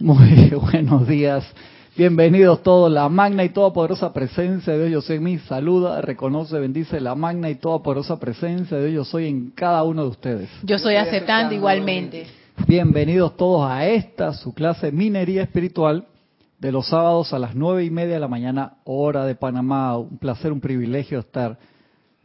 [0.00, 1.44] Muy buenos días.
[1.96, 2.90] Bienvenidos todos.
[2.90, 5.38] La magna y toda poderosa presencia de Dios yo soy en mí.
[5.38, 9.82] Saluda, reconoce, bendice la magna y toda poderosa presencia de Dios yo soy en cada
[9.82, 10.50] uno de ustedes.
[10.62, 12.28] Yo soy aceptando igualmente.
[12.68, 16.06] Bienvenidos todos a esta, su clase Minería Espiritual,
[16.60, 19.98] de los sábados a las nueve y media de la mañana, hora de Panamá.
[19.98, 21.58] Un placer, un privilegio estar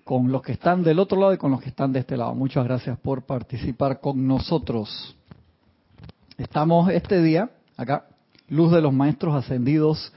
[0.03, 2.35] con los que están del otro lado y con los que están de este lado.
[2.35, 5.15] Muchas gracias por participar con nosotros.
[6.37, 8.05] Estamos este día acá,
[8.49, 10.11] Luz de los Maestros Ascendidos,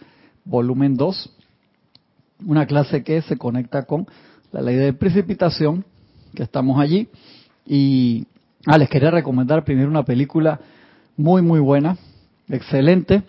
[0.45, 1.33] volumen 2,
[2.47, 4.06] una clase que se conecta con
[4.52, 5.84] la ley de precipitación,
[6.34, 7.09] que estamos allí.
[7.64, 8.27] Y
[8.66, 10.61] ah, les quería recomendar primero una película
[11.16, 11.97] muy, muy buena,
[12.48, 13.23] excelente,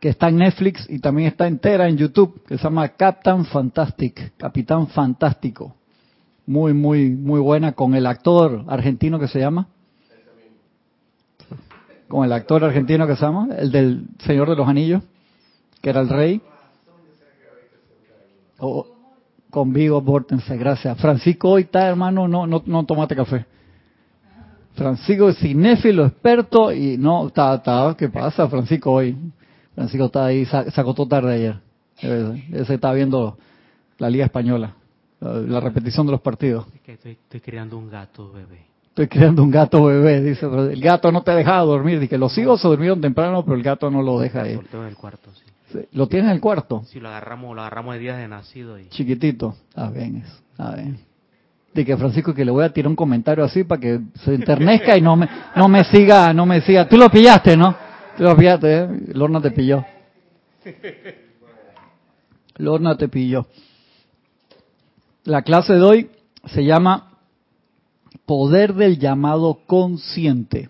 [0.00, 4.36] que está en Netflix y también está entera en YouTube, que se llama Captain Fantastic,
[4.36, 5.74] Capitán Fantástico.
[6.46, 9.68] Muy, muy, muy buena, con el actor argentino que se llama.
[12.08, 15.02] Con el actor argentino que se llama, el del Señor de los Anillos,
[15.80, 16.40] que era el rey.
[18.58, 18.86] O,
[19.50, 20.98] con Vigo Bortense, gracias.
[20.98, 23.46] Francisco hoy está, hermano, no, no, no tomate café.
[24.74, 29.16] Francisco es cinéfilo, experto, y no, está, está, ¿qué pasa, Francisco hoy?
[29.74, 31.60] Francisco está ahí, se acostó tarde ayer.
[32.52, 33.38] Ese está viendo
[33.98, 34.74] la Liga Española,
[35.20, 36.66] la, repetición de los partidos.
[36.74, 38.66] Es que estoy, creando un gato bebé.
[38.96, 40.46] Estoy creando un gato bebé, dice.
[40.46, 42.00] El gato no te ha dejado dormir.
[42.00, 44.58] Dice que los hijos se durmieron temprano, pero el gato no lo deja ahí.
[44.72, 45.86] en el cuarto, sí.
[45.92, 46.82] ¿Lo tienes en el cuarto?
[46.86, 48.78] Sí, lo agarramos, lo agarramos de días de nacido.
[48.78, 48.88] Y...
[48.88, 49.54] Chiquitito.
[49.68, 50.38] Está bien eso.
[50.50, 50.98] Está bien.
[51.74, 54.96] De que Francisco que le voy a tirar un comentario así para que se enternezca
[54.96, 56.88] y no me, no me siga, no me siga.
[56.88, 57.76] Tú lo pillaste, ¿no?
[58.16, 58.88] Fíjate, ¿eh?
[59.12, 59.84] Lorna te pilló.
[62.56, 63.46] Lorna te pilló.
[65.24, 66.10] La clase de hoy
[66.46, 67.15] se llama
[68.26, 70.68] Poder del llamado consciente.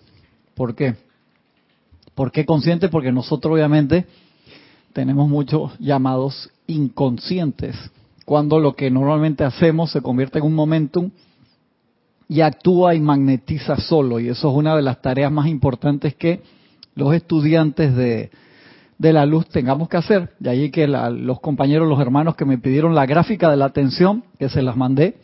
[0.54, 0.94] ¿Por qué?
[2.14, 2.88] ¿Por qué consciente?
[2.88, 4.06] Porque nosotros obviamente
[4.92, 7.76] tenemos muchos llamados inconscientes.
[8.24, 11.10] Cuando lo que normalmente hacemos se convierte en un momentum
[12.28, 14.18] y actúa y magnetiza solo.
[14.20, 16.42] Y eso es una de las tareas más importantes que
[16.94, 18.30] los estudiantes de,
[18.98, 20.30] de la luz tengamos que hacer.
[20.38, 24.24] De allí que los compañeros, los hermanos que me pidieron la gráfica de la atención,
[24.38, 25.16] que se las mandé.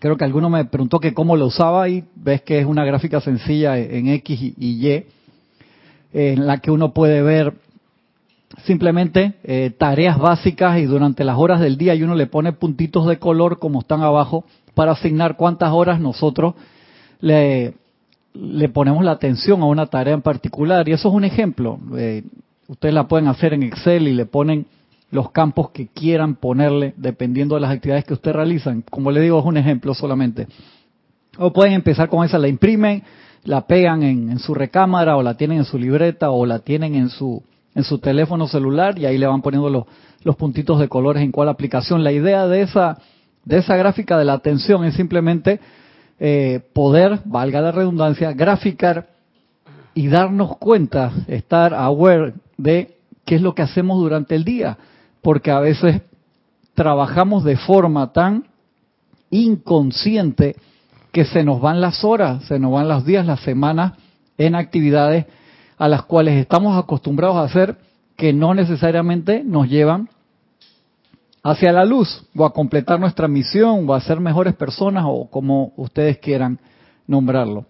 [0.00, 3.20] Creo que alguno me preguntó que cómo lo usaba y ves que es una gráfica
[3.20, 5.04] sencilla en X y Y,
[6.14, 7.52] en la que uno puede ver
[8.64, 13.06] simplemente eh, tareas básicas y durante las horas del día y uno le pone puntitos
[13.06, 14.44] de color como están abajo
[14.74, 16.54] para asignar cuántas horas nosotros
[17.20, 17.74] le,
[18.32, 20.88] le ponemos la atención a una tarea en particular.
[20.88, 21.78] Y eso es un ejemplo.
[21.98, 22.24] Eh,
[22.68, 24.64] ustedes la pueden hacer en Excel y le ponen
[25.10, 28.82] los campos que quieran ponerle dependiendo de las actividades que ustedes realizan.
[28.88, 30.46] Como le digo, es un ejemplo solamente.
[31.38, 33.02] O pueden empezar con esa, la imprimen,
[33.44, 37.08] la pegan en, su recámara o la tienen en su libreta o la tienen en
[37.08, 37.42] su,
[37.74, 39.84] en su teléfono celular y ahí le van poniendo los,
[40.22, 42.04] los puntitos de colores en cuál aplicación.
[42.04, 42.98] La idea de esa,
[43.44, 45.60] de esa gráfica de la atención es simplemente
[46.18, 49.08] eh, poder, valga la redundancia, graficar
[49.94, 54.76] y darnos cuenta, estar aware de qué es lo que hacemos durante el día,
[55.22, 56.02] porque a veces
[56.74, 58.46] trabajamos de forma tan
[59.30, 60.56] inconsciente
[61.12, 63.94] que se nos van las horas, se nos van los días, las semanas
[64.38, 65.26] en actividades
[65.76, 67.76] a las cuales estamos acostumbrados a hacer
[68.16, 70.08] que no necesariamente nos llevan
[71.42, 75.72] hacia la luz o a completar nuestra misión o a ser mejores personas o como
[75.76, 76.60] ustedes quieran
[77.06, 77.64] nombrarlo.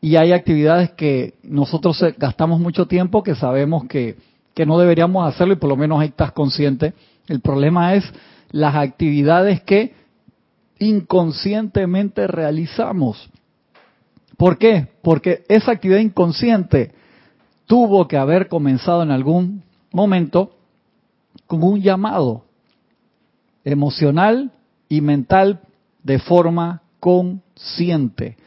[0.00, 4.16] Y hay actividades que nosotros gastamos mucho tiempo que sabemos que,
[4.56, 6.94] que no deberíamos hacerlo y por lo menos ahí estás consciente.
[7.28, 8.10] El problema es
[8.50, 9.92] las actividades que
[10.78, 13.28] inconscientemente realizamos.
[14.38, 14.88] ¿Por qué?
[15.02, 16.94] Porque esa actividad inconsciente
[17.66, 19.62] tuvo que haber comenzado en algún
[19.92, 20.56] momento
[21.46, 22.46] con un llamado
[23.62, 24.52] emocional
[24.88, 25.60] y mental
[26.02, 28.38] de forma consciente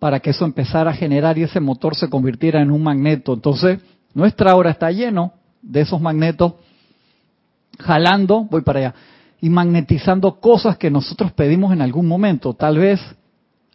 [0.00, 3.34] para que eso empezara a generar y ese motor se convirtiera en un magneto.
[3.34, 3.78] Entonces,
[4.12, 6.54] nuestra hora está lleno de esos magnetos
[7.78, 8.94] jalando, voy para allá,
[9.40, 13.00] y magnetizando cosas que nosotros pedimos en algún momento, tal vez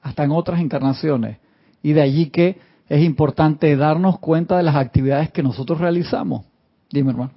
[0.01, 1.37] hasta en otras encarnaciones.
[1.81, 2.57] Y de allí que
[2.87, 6.45] es importante darnos cuenta de las actividades que nosotros realizamos.
[6.89, 7.31] Dime, hermano.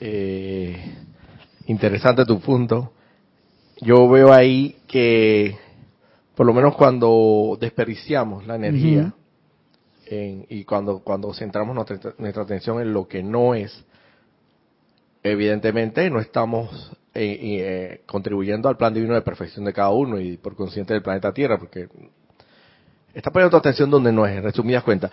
[0.00, 0.76] Eh,
[1.66, 2.92] interesante tu punto.
[3.82, 5.56] Yo veo ahí que,
[6.34, 9.12] por lo menos cuando desperdiciamos la energía
[10.10, 13.84] y cuando, cuando centramos nuestra, nuestra, atención en lo que no es,
[15.22, 20.36] evidentemente no estamos eh, eh, contribuyendo al plan divino de perfección de cada uno y
[20.36, 21.88] por consciente del planeta Tierra, porque
[23.14, 25.12] está poniendo tu atención donde no es, en resumidas cuentas.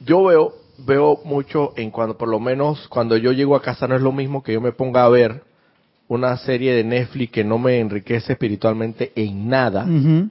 [0.00, 3.96] Yo veo veo mucho en cuando, por lo menos cuando yo llego a casa no
[3.96, 5.42] es lo mismo que yo me ponga a ver
[6.08, 9.84] una serie de Netflix que no me enriquece espiritualmente en nada.
[9.84, 10.28] Ujú.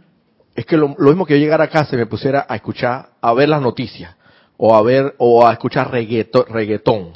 [0.56, 3.10] Es que lo, lo mismo que yo llegara a casa y me pusiera a escuchar,
[3.22, 4.16] a ver las noticias,
[4.57, 7.10] o a ver, o a escuchar reggaeto- reggaetón,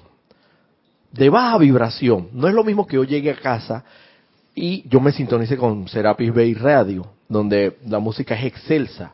[1.14, 2.28] de baja vibración.
[2.34, 3.84] No es lo mismo que yo llegue a casa
[4.54, 9.14] y yo me sintonice con Serapis Bay Radio, donde la música es excelsa,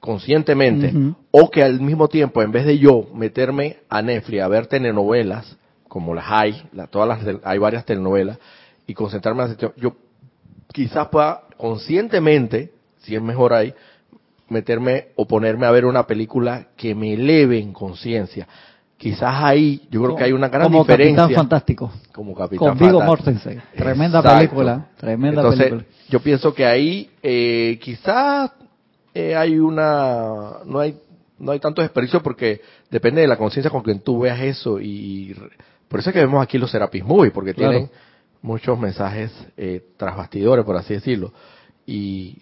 [0.00, 0.92] conscientemente,
[1.30, 5.56] o que al mismo tiempo, en vez de yo meterme a Netflix a ver telenovelas,
[5.88, 8.38] como las hay, la- todas las, hay varias telenovelas,
[8.86, 9.96] y concentrarme en la yo
[10.72, 12.72] quizás pueda conscientemente,
[13.08, 13.72] si es mejor ahí,
[14.48, 18.46] meterme o ponerme a ver una película que me eleve en conciencia.
[18.96, 21.22] Quizás ahí, yo creo que hay una gran Como diferencia.
[21.22, 21.92] Capitán Fantástico.
[22.12, 23.00] como Capitán Con Vigo.
[23.00, 23.62] Mortensen.
[23.76, 24.38] Tremenda Exacto.
[24.38, 24.88] película.
[24.98, 25.88] Tremenda Entonces, película.
[26.10, 28.50] yo pienso que ahí eh, quizás
[29.14, 30.96] eh, hay una no hay
[31.38, 32.60] no hay tanto desperdicio porque
[32.90, 35.34] depende de la conciencia con que tú veas eso y
[35.88, 37.70] por eso es que vemos aquí los Serapis Movie porque Claro.
[37.72, 37.90] tienen
[38.42, 41.32] muchos mensajes eh, tras bastidores por así decirlo
[41.86, 42.38] y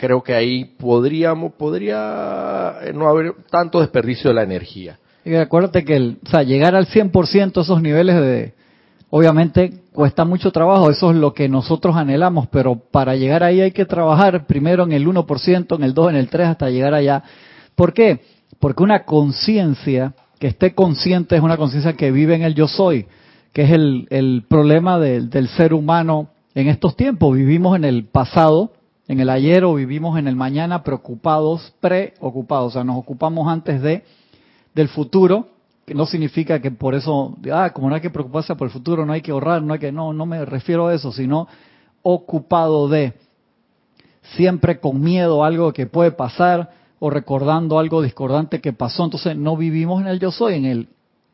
[0.00, 5.84] creo que ahí podríamos podría eh, no haber tanto desperdicio de la energía Y acuérdate
[5.84, 8.54] que el, o sea, llegar al 100% esos niveles de,
[9.10, 13.72] obviamente cuesta mucho trabajo, eso es lo que nosotros anhelamos, pero para llegar ahí hay
[13.72, 17.22] que trabajar primero en el 1%, en el 2, en el 3, hasta llegar allá.
[17.74, 18.20] ¿Por qué?
[18.58, 23.06] Porque una conciencia que esté consciente es una conciencia que vive en el yo soy,
[23.52, 27.36] que es el, el problema del- del ser humano en estos tiempos.
[27.36, 28.72] Vivimos en el pasado,
[29.10, 33.82] en el ayer o vivimos en el mañana preocupados, preocupados, o sea, nos ocupamos antes
[33.82, 34.04] de
[34.72, 35.48] del futuro,
[35.84, 39.04] que no significa que por eso, ah, como no hay que preocuparse por el futuro,
[39.04, 41.48] no hay que ahorrar, no hay que, no, no me refiero a eso, sino
[42.02, 43.14] ocupado de,
[44.36, 46.70] siempre con miedo a algo que puede pasar
[47.00, 50.88] o recordando algo discordante que pasó, entonces no vivimos en el yo soy, en el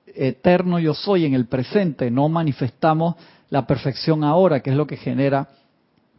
[0.06, 3.16] eterno yo soy, en el presente, no manifestamos
[3.50, 5.46] la perfección ahora, que es lo que genera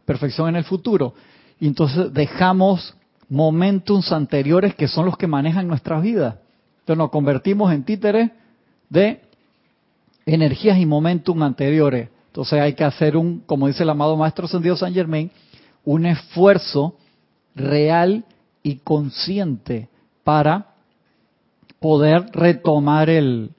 [0.04, 1.14] perfección en el futuro.
[1.60, 2.94] Y entonces dejamos
[3.28, 6.36] momentums anteriores que son los que manejan nuestras vidas.
[6.80, 8.30] Entonces nos convertimos en títeres
[8.88, 9.20] de
[10.24, 12.08] energías y momentum anteriores.
[12.28, 15.30] Entonces hay que hacer un, como dice el amado Maestro Ascendido San Germain,
[15.84, 16.96] un esfuerzo
[17.54, 18.24] real
[18.62, 19.88] y consciente
[20.24, 20.74] para
[21.80, 23.50] poder retomar el,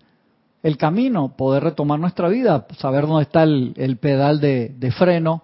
[0.63, 5.43] el camino, poder retomar nuestra vida, saber dónde está el, pedal de freno,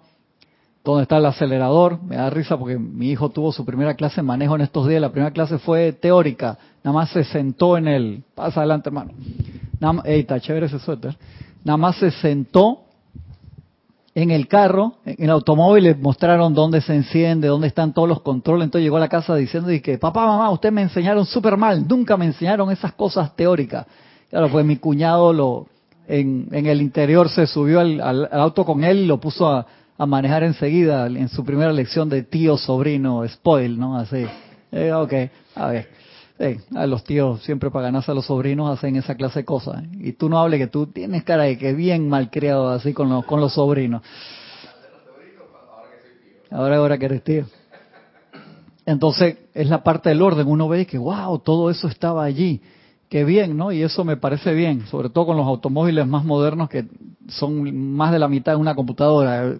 [0.94, 2.02] dónde está el acelerador.
[2.04, 5.02] Me da risa porque mi hijo tuvo su primera clase de manejo en estos días.
[5.02, 6.58] La primera clase fue teórica.
[6.84, 8.24] Nada más se sentó en el...
[8.36, 9.12] Pasa adelante, hermano.
[9.80, 11.18] Nada ey, está chévere ese suéter.
[11.64, 12.82] Nada más se sentó
[14.14, 18.22] en el carro, en el automóvil, le mostraron dónde se enciende, dónde están todos los
[18.22, 18.64] controles.
[18.66, 21.86] Entonces llegó a la casa diciendo que, papá, mamá, ustedes me enseñaron súper mal.
[21.86, 23.86] Nunca me enseñaron esas cosas teóricas.
[24.30, 25.68] Claro, pues mi cuñado lo
[26.08, 29.48] en, en el interior se subió al, al- al auto con él y lo puso
[29.48, 29.66] a,
[29.98, 33.98] a manejar enseguida en su primera lección de tío sobrino spoil, ¿no?
[33.98, 34.26] Así.
[34.72, 35.14] Eh, ok,
[35.56, 35.90] a ver.
[36.76, 39.84] A los tíos siempre para ganarse a los sobrinos hacen esa clase de cosas.
[39.94, 43.26] Y tú no hables que tú tienes cara de que bien malcriado así con los,
[43.26, 44.02] con los sobrinos.
[46.52, 47.46] Ahora, ahora que eres tío.
[48.86, 50.48] Entonces, es la parte del orden.
[50.48, 52.62] Uno ve que, wow, todo eso estaba allí.
[53.10, 53.72] Qué bien, ¿no?
[53.72, 56.86] Y eso me parece bien, sobre todo con los automóviles más modernos que
[57.30, 59.56] son más de la mitad de una computadora.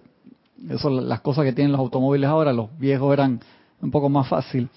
[0.70, 3.40] Eso, las cosas que tienen los automóviles ahora, los viejos eran
[3.80, 4.68] un poco más fácil.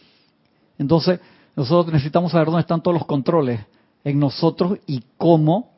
[0.78, 1.20] Entonces,
[1.56, 3.62] nosotros necesitamos saber dónde están todos los controles
[4.04, 5.72] en nosotros y cómo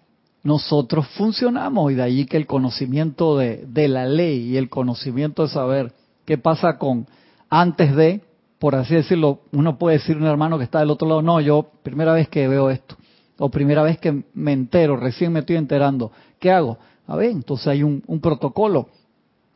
[0.43, 1.91] nosotros funcionamos.
[1.91, 5.93] Y de allí que el conocimiento de, de la ley y el conocimiento de saber
[6.25, 7.07] qué pasa con
[7.49, 8.21] antes de,
[8.59, 11.41] por así decirlo, uno puede decir a un hermano que está del otro lado, no,
[11.41, 12.95] yo primera vez que veo esto,
[13.37, 16.77] o primera vez que me entero, recién me estoy enterando, ¿qué hago?
[17.07, 18.87] A ver, entonces hay un protocolo.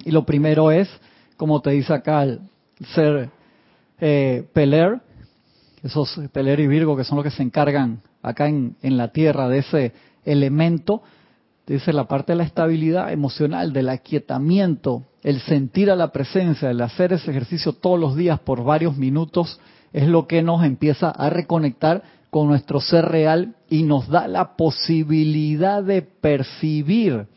[0.06, 0.88] Y lo primero es,
[1.36, 2.40] como te dice acá el
[2.94, 3.30] ser
[4.00, 5.02] eh, Peler,
[5.84, 9.50] esos Peler y Virgo que son los que se encargan acá en, en la Tierra
[9.50, 9.94] de ese
[10.24, 11.02] elemento,
[11.66, 16.82] dice la parte de la estabilidad emocional, del aquietamiento, el sentir a la presencia, el
[16.82, 19.60] hacer ese ejercicio todos los días por varios minutos,
[19.92, 24.56] es lo que nos empieza a reconectar con nuestro ser real y nos da la
[24.56, 27.28] posibilidad de percibir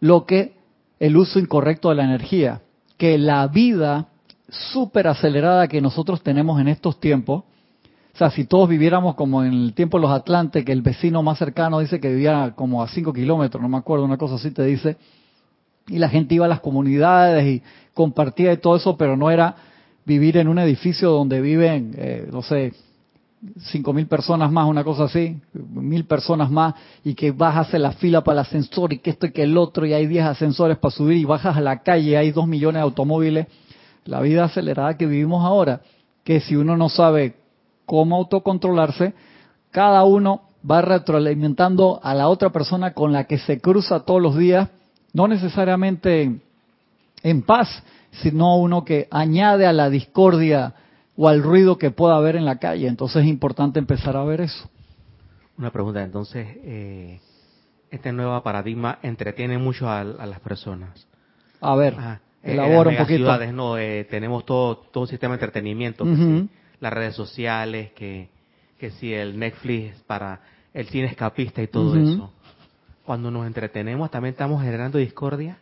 [0.00, 0.63] lo que
[0.98, 2.62] el uso incorrecto de la energía,
[2.96, 4.08] que la vida
[4.48, 7.44] súper acelerada que nosotros tenemos en estos tiempos,
[8.14, 11.22] o sea, si todos viviéramos como en el tiempo de los Atlantes, que el vecino
[11.22, 14.52] más cercano dice que vivía como a 5 kilómetros, no me acuerdo, una cosa así
[14.52, 14.96] te dice,
[15.88, 19.56] y la gente iba a las comunidades y compartía y todo eso, pero no era
[20.04, 22.72] vivir en un edificio donde viven, eh, no sé,
[23.70, 26.74] cinco mil personas más, una cosa así, mil personas más,
[27.04, 29.56] y que vas a la fila para el ascensor y que esto y que el
[29.56, 32.80] otro, y hay diez ascensores para subir y bajas a la calle, hay dos millones
[32.80, 33.46] de automóviles.
[34.04, 35.80] La vida acelerada que vivimos ahora,
[36.24, 37.36] que si uno no sabe
[37.86, 39.14] cómo autocontrolarse,
[39.70, 44.36] cada uno va retroalimentando a la otra persona con la que se cruza todos los
[44.36, 44.68] días,
[45.12, 46.40] no necesariamente
[47.22, 47.82] en paz,
[48.22, 50.74] sino uno que añade a la discordia
[51.16, 52.88] o al ruido que pueda haber en la calle.
[52.88, 54.68] Entonces es importante empezar a ver eso.
[55.56, 57.20] Una pregunta, entonces, eh,
[57.90, 61.06] este nuevo paradigma entretiene mucho a, las personas.
[61.60, 63.18] A ver, ah, elabora un poquito.
[63.18, 66.04] Ciudades, no, eh, tenemos todo, todo un sistema de entretenimiento,
[66.80, 68.28] las redes sociales, que,
[68.78, 70.40] que si el Netflix para
[70.72, 72.32] el cine escapista y todo eso.
[73.06, 75.58] Cuando nos entretenemos, ¿también estamos generando discordia?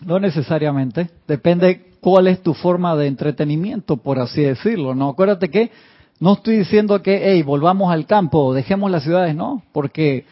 [0.00, 1.10] No necesariamente.
[1.26, 4.94] Depende cuál es tu forma de entretenimiento, por así decirlo.
[4.94, 5.70] No, acuérdate que
[6.20, 10.24] no estoy diciendo que, hey, volvamos al campo, dejemos las ciudades, no, porque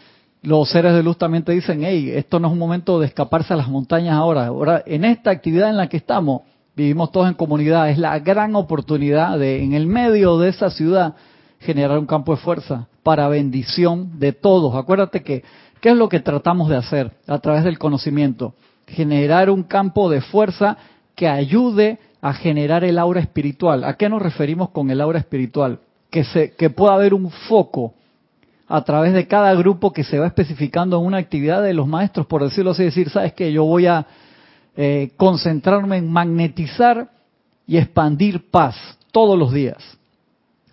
[0.42, 3.54] los seres de luz también te dicen, hey, esto no es un momento de escaparse
[3.54, 4.46] a las montañas ahora.
[4.46, 6.42] Ahora, en esta actividad en la que estamos,
[6.76, 11.14] vivimos todos en comunidad, es la gran oportunidad de, en el medio de esa ciudad,
[11.61, 14.75] generar un campo de fuerza para bendición de todos.
[14.75, 15.44] Acuérdate que,
[15.80, 18.54] ¿qué es lo que tratamos de hacer a través del conocimiento?
[18.86, 20.76] Generar un campo de fuerza
[21.14, 23.84] que ayude a generar el aura espiritual.
[23.84, 25.78] ¿A qué nos referimos con el aura espiritual?
[26.10, 27.94] Que, se, que pueda haber un foco
[28.66, 32.26] a través de cada grupo que se va especificando en una actividad de los maestros,
[32.26, 34.06] por decirlo así, decir, sabes que yo voy a
[34.76, 37.10] eh, concentrarme en magnetizar
[37.66, 38.76] y expandir paz
[39.12, 39.76] todos los días.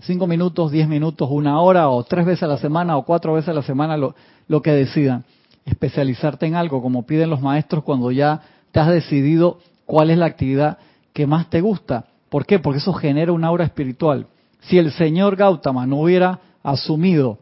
[0.01, 3.49] Cinco minutos, diez minutos, una hora, o tres veces a la semana, o cuatro veces
[3.49, 4.15] a la semana, lo,
[4.47, 5.23] lo que decidan
[5.65, 8.41] especializarte en algo, como piden los maestros cuando ya
[8.71, 10.77] te has decidido cuál es la actividad
[11.13, 12.05] que más te gusta.
[12.29, 12.59] ¿Por qué?
[12.59, 14.27] Porque eso genera una aura espiritual.
[14.61, 17.39] Si el señor Gautama no hubiera asumido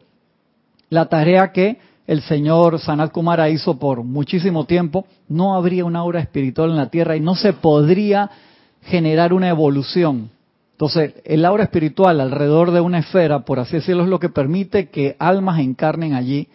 [0.88, 6.18] la tarea que el señor Sanat Kumara hizo por muchísimo tiempo, no habría una aura
[6.18, 8.30] espiritual en la Tierra y no se podría
[8.82, 10.30] generar una evolución.
[10.72, 14.88] Entonces, el aura espiritual alrededor de una esfera, por así decirlo, es lo que permite
[14.88, 16.48] que almas encarnen allí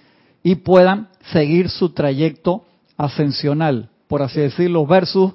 [0.46, 2.66] y puedan seguir su trayecto
[2.98, 5.34] ascensional, por así decirlo, versus,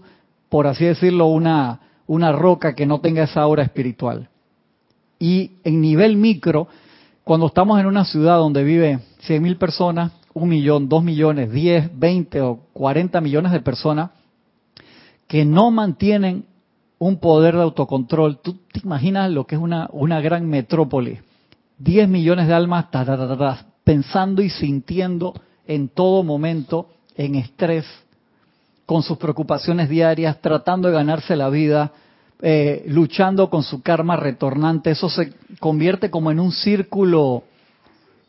[0.49, 4.29] por así decirlo, una, una roca que no tenga esa aura espiritual.
[5.19, 6.69] Y en nivel micro,
[7.25, 12.41] cuando estamos en una ciudad donde vive 100.000 personas, un millón, dos millones, 10, 20
[12.43, 14.11] o 40 millones de personas
[15.27, 16.45] que no mantienen
[17.01, 21.19] un poder de autocontrol, tú te imaginas lo que es una, una gran metrópoli.
[21.79, 22.93] 10 millones de almas
[23.85, 25.35] pensando y sintiendo
[25.67, 27.87] en todo momento en estrés,
[28.87, 31.93] con sus preocupaciones diarias, tratando de ganarse la vida,
[32.43, 34.91] eh, luchando con su karma retornante.
[34.91, 37.45] Eso se convierte como en un círculo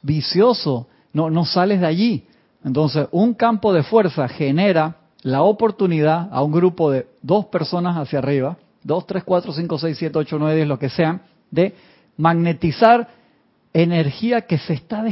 [0.04, 0.88] vicioso.
[1.14, 2.26] No, no sales de allí.
[2.64, 8.20] Entonces, un campo de fuerza genera la oportunidad a un grupo de dos personas hacia
[8.20, 11.74] arriba, dos, tres, cuatro, cinco, seis, siete, ocho, nueve, diez, lo que sean, de
[12.18, 13.08] magnetizar
[13.74, 15.04] energía que se está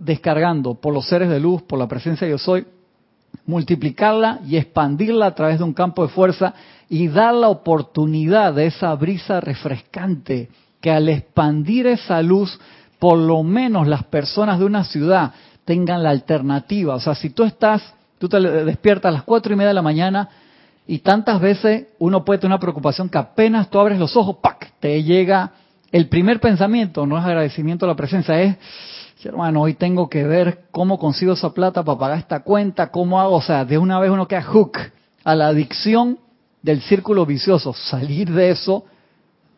[0.00, 2.66] descargando por los seres de luz, por la presencia de yo soy,
[3.46, 6.54] multiplicarla y expandirla a través de un campo de fuerza
[6.88, 10.48] y dar la oportunidad de esa brisa refrescante
[10.80, 12.58] que al expandir esa luz,
[12.98, 15.32] por lo menos las personas de una ciudad
[15.64, 16.94] tengan la alternativa.
[16.94, 19.82] O sea, si tú estás, tú te despiertas a las cuatro y media de la
[19.82, 20.28] mañana
[20.86, 24.72] y tantas veces uno puede tener una preocupación que apenas tú abres los ojos, ¡pac!
[24.78, 25.52] te llega
[25.94, 28.56] el primer pensamiento no es agradecimiento a la presencia, es,
[29.22, 33.36] hermano, hoy tengo que ver cómo consigo esa plata para pagar esta cuenta, cómo hago,
[33.36, 34.76] o sea, de una vez uno queda hook
[35.22, 36.18] a la adicción
[36.62, 37.72] del círculo vicioso.
[37.74, 38.84] Salir de eso,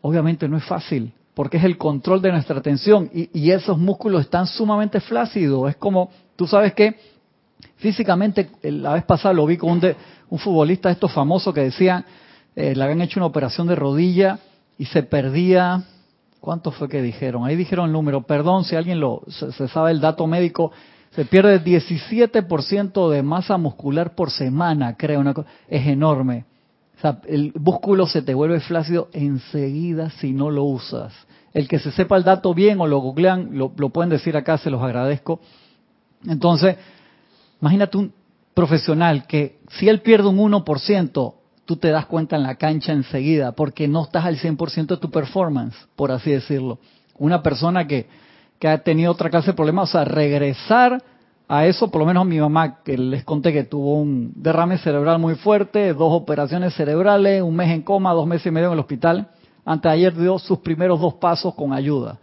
[0.03, 4.47] obviamente no es fácil, porque es el control de nuestra atención y, esos músculos están
[4.47, 5.71] sumamente flácidos.
[5.71, 7.01] Es como, tú sabes que
[7.77, 9.95] físicamente, la vez pasada lo vi con un,
[10.29, 12.05] un futbolista estos famosos que decía,
[12.55, 14.39] eh, le habían hecho una operación de rodilla
[14.77, 15.83] y se perdía
[16.41, 17.45] ¿Cuánto fue que dijeron?
[17.45, 18.23] Ahí dijeron el número.
[18.23, 20.73] Perdón si alguien lo se, sabe el dato médico.
[21.11, 25.21] Se pierde 17% de masa muscular por semana, creo.
[25.21, 25.35] Una
[25.69, 26.45] es enorme.
[26.97, 31.13] O sea, el músculo se te vuelve flácido enseguida si no lo usas.
[31.53, 34.59] El que se sepa el dato bien o lo googlean, lo, lo pueden decir acá,
[34.59, 35.41] se los agradezco.
[36.27, 36.77] Entonces,
[37.61, 38.13] imagínate un
[38.55, 41.35] profesional que si él pierde un 1%,
[41.67, 45.11] tú te das cuenta en la cancha enseguida, porque no estás al 100% de tu
[45.11, 46.79] performance, por así decirlo.
[47.19, 48.07] Una persona que,
[48.59, 51.03] que ha tenido otra clase de problemas, o sea, regresar
[51.49, 55.19] a eso, por lo menos mi mamá, que les conté que tuvo un derrame cerebral
[55.19, 58.81] muy fuerte, dos operaciones cerebrales, un mes en coma, dos meses y medio en el
[58.81, 59.29] hospital,
[59.65, 62.19] antes de ayer dio sus primeros dos pasos con ayuda.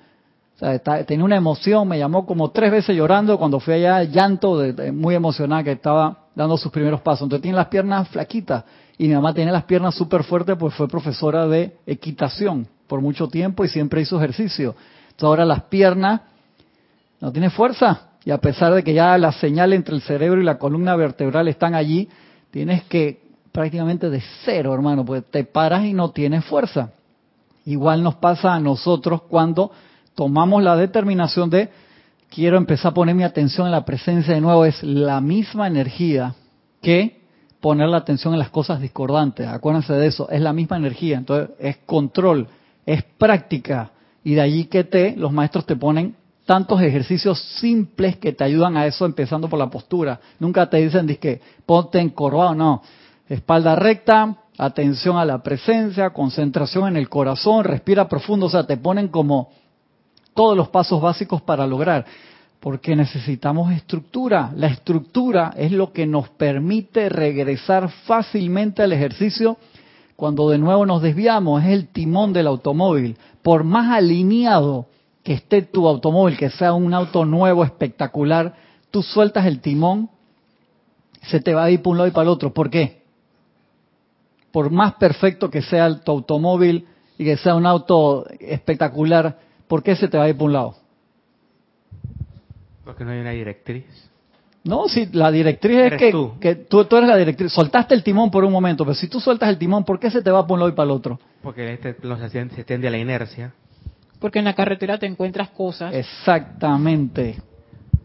[0.55, 4.57] O sea, tenía una emoción, me llamó como tres veces llorando cuando fui allá, llanto,
[4.57, 7.23] de, muy emocionada que estaba dando sus primeros pasos.
[7.23, 8.63] Entonces tiene las piernas flaquitas
[8.97, 13.27] y mi mamá tiene las piernas súper fuertes pues fue profesora de equitación por mucho
[13.27, 14.75] tiempo y siempre hizo ejercicio.
[15.05, 16.21] Entonces ahora las piernas
[17.19, 20.43] no tiene fuerza y a pesar de que ya la señal entre el cerebro y
[20.43, 22.07] la columna vertebral están allí,
[22.51, 23.21] tienes que
[23.51, 26.91] prácticamente de cero, hermano, pues te paras y no tienes fuerza.
[27.65, 29.71] Igual nos pasa a nosotros cuando
[30.15, 31.69] tomamos la determinación de
[32.29, 36.35] quiero empezar a poner mi atención en la presencia de nuevo, es la misma energía
[36.81, 37.22] que
[37.63, 39.47] poner la atención en las cosas discordantes.
[39.47, 42.45] Acuérdense de eso, es la misma energía, entonces es control,
[42.85, 43.91] es práctica.
[44.21, 46.13] Y de allí que te, los maestros te ponen
[46.45, 50.19] tantos ejercicios simples que te ayudan a eso, empezando por la postura.
[50.39, 52.81] Nunca te dicen, que ponte encorvado, no.
[53.29, 58.75] Espalda recta, atención a la presencia, concentración en el corazón, respira profundo, o sea, te
[58.75, 59.51] ponen como
[60.33, 62.05] todos los pasos básicos para lograr,
[62.63, 64.53] porque necesitamos estructura.
[64.55, 69.57] La estructura es lo que nos permite regresar fácilmente al ejercicio
[70.15, 73.17] cuando de nuevo nos desviamos, es el timón del automóvil.
[73.41, 74.85] Por más alineado
[75.23, 78.55] que esté tu automóvil, que sea un auto nuevo, espectacular,
[78.91, 80.09] tú sueltas el timón,
[81.23, 82.53] se te va a ir para un lado y para el otro.
[82.53, 83.03] ¿Por qué?
[84.53, 89.97] Por más perfecto que sea tu automóvil y que sea un auto espectacular, ¿por qué
[89.97, 90.82] se te va a ir para un lado?
[92.83, 93.85] Porque no hay una directriz.
[94.63, 96.33] No, si la directriz es que, tú.
[96.39, 97.51] que tú, eres la directriz.
[97.51, 100.21] Soltaste el timón por un momento, pero si tú sueltas el timón, ¿por qué se
[100.21, 101.19] te va para un lado y para el otro?
[101.41, 101.95] Porque este
[102.55, 103.53] se tiende a la inercia.
[104.19, 105.93] Porque en la carretera te encuentras cosas.
[105.93, 107.41] Exactamente.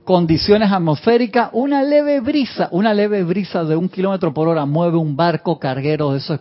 [0.03, 5.15] Condiciones atmosféricas, una leve brisa, una leve brisa de un kilómetro por hora mueve un
[5.15, 6.41] barco carguero de esos,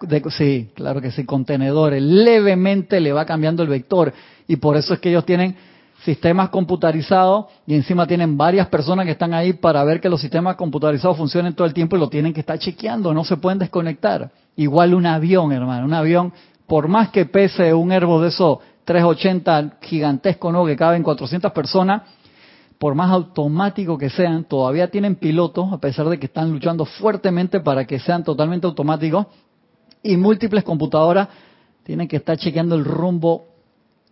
[0.00, 4.14] de, sí, claro que sí, contenedores, levemente le va cambiando el vector
[4.46, 5.56] y por eso es que ellos tienen
[6.04, 10.56] sistemas computarizados y encima tienen varias personas que están ahí para ver que los sistemas
[10.56, 14.30] computarizados funcionen todo el tiempo y lo tienen que estar chequeando, no se pueden desconectar.
[14.56, 16.32] Igual un avión, hermano, un avión,
[16.66, 20.64] por más que pese un herbo de eso 380 gigantesco, ¿no?
[20.64, 22.02] Que caben 400 personas,
[22.78, 27.60] por más automático que sean, todavía tienen pilotos, a pesar de que están luchando fuertemente
[27.60, 29.26] para que sean totalmente automáticos,
[30.02, 31.28] y múltiples computadoras
[31.82, 33.49] tienen que estar chequeando el rumbo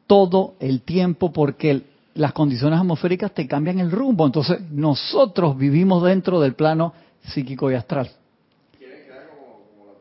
[0.08, 1.82] todo el tiempo porque
[2.14, 4.26] las condiciones atmosféricas te cambian el rumbo.
[4.26, 6.92] Entonces, nosotros vivimos dentro del plano
[7.22, 8.10] psíquico y astral.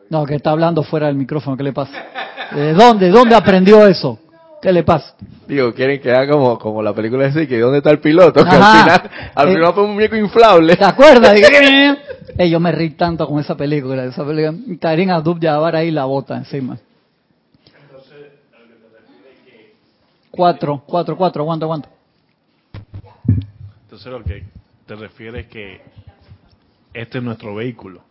[0.10, 1.93] No, que está hablando fuera del micrófono, ¿qué le pasa?
[2.56, 3.10] ¿De dónde?
[3.10, 4.17] ¿Dónde aprendió eso?
[4.62, 5.13] ¿Qué le pasa?
[5.48, 8.43] Digo, quieren que haga como, como la película de que ¿dónde está el piloto?
[8.50, 10.76] Que al final, al eh, final fue un muñeco inflable.
[10.76, 11.36] ¿Te acuerdas?
[12.38, 14.06] eh, yo me reí tanto con esa película.
[14.06, 14.58] Esa película.
[14.80, 16.78] Karim Abdul Jabbar ahí la bota encima.
[17.82, 18.17] Entonces,
[19.46, 19.74] que...
[20.38, 21.89] Cuatro, cuatro, cuatro, aguanta, aguanta.
[23.84, 24.45] Entonces lo que
[24.86, 25.82] te refieres es que
[26.93, 28.02] este es nuestro vehículo.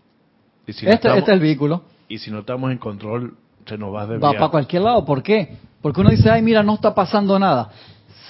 [0.66, 1.84] este, este es el vehículo.
[2.08, 5.22] Y si no estamos en control, se nos va a Va para cualquier lado, ¿por
[5.22, 5.56] qué?
[5.80, 7.70] Porque uno dice, ay, mira, no está pasando nada.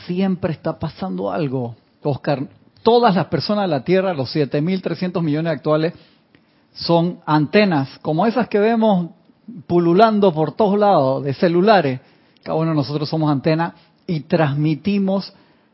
[0.05, 1.75] Siempre está pasando algo.
[2.03, 2.47] Oscar,
[2.83, 5.95] todas las personas de la Tierra, los 7.300 millones actuales,
[6.75, 9.11] son antenas, como esas que vemos
[9.67, 12.01] pululando por todos lados, de celulares.
[12.47, 13.73] Cada uno nosotros somos antenas
[14.07, 15.33] y transmitimos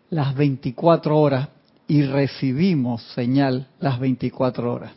[0.09, 1.51] las 24 horas
[1.87, 4.93] y recibimos señal las 24 horas.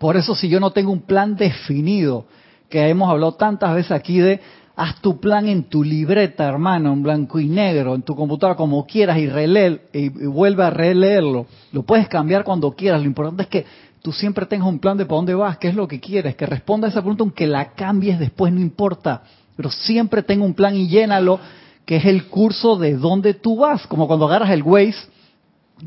[0.00, 2.24] Por eso si yo no tengo un plan definido,
[2.68, 4.40] que hemos hablado tantas veces aquí de
[4.74, 8.84] haz tu plan en tu libreta, hermano, en blanco y negro, en tu computadora, como
[8.84, 11.46] quieras, y, releer, y, vuelve a releerlo.
[11.70, 13.00] Lo puedes cambiar cuando quieras.
[13.02, 13.66] Lo importante es que
[14.02, 16.44] tú siempre tengas un plan de para dónde vas, qué es lo que quieres, que
[16.44, 19.22] responda a esa pregunta, aunque la cambies después, no importa.
[19.56, 21.40] Pero siempre tenga un plan y llénalo,
[21.84, 23.86] que es el curso de dónde tú vas.
[23.86, 25.08] Como cuando agarras el Waze,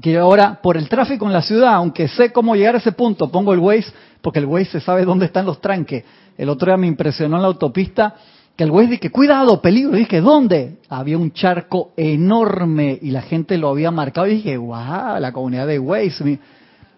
[0.02, 3.32] que ahora, por el tráfico en la ciudad, aunque sé cómo llegar a ese punto,
[3.32, 6.04] pongo el Waze, porque el Waze se sabe dónde están los tranques.
[6.38, 8.16] El otro día me impresionó en la autopista
[8.56, 9.96] que el güey dije, cuidado, peligro.
[9.98, 10.78] Y dije, ¿dónde?
[10.90, 14.28] Había un charco enorme y la gente lo había marcado.
[14.28, 16.24] Y dije, guau, la comunidad de güeyes.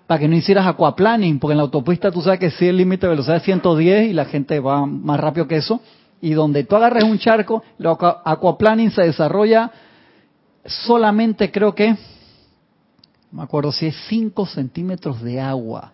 [0.05, 3.07] Para que no hicieras aquaplaning, porque en la autopista tú sabes que sí el límite
[3.07, 5.81] de velocidad es 110 y la gente va más rápido que eso.
[6.21, 9.71] Y donde tú agarres un charco, el aquaplaning se desarrolla
[10.67, 11.97] solamente creo que, no
[13.31, 15.91] me acuerdo si es 5 centímetros de agua.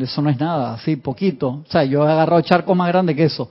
[0.00, 1.48] Eso no es nada, así poquito.
[1.48, 3.50] O sea, yo he agarrado charco más grande que eso.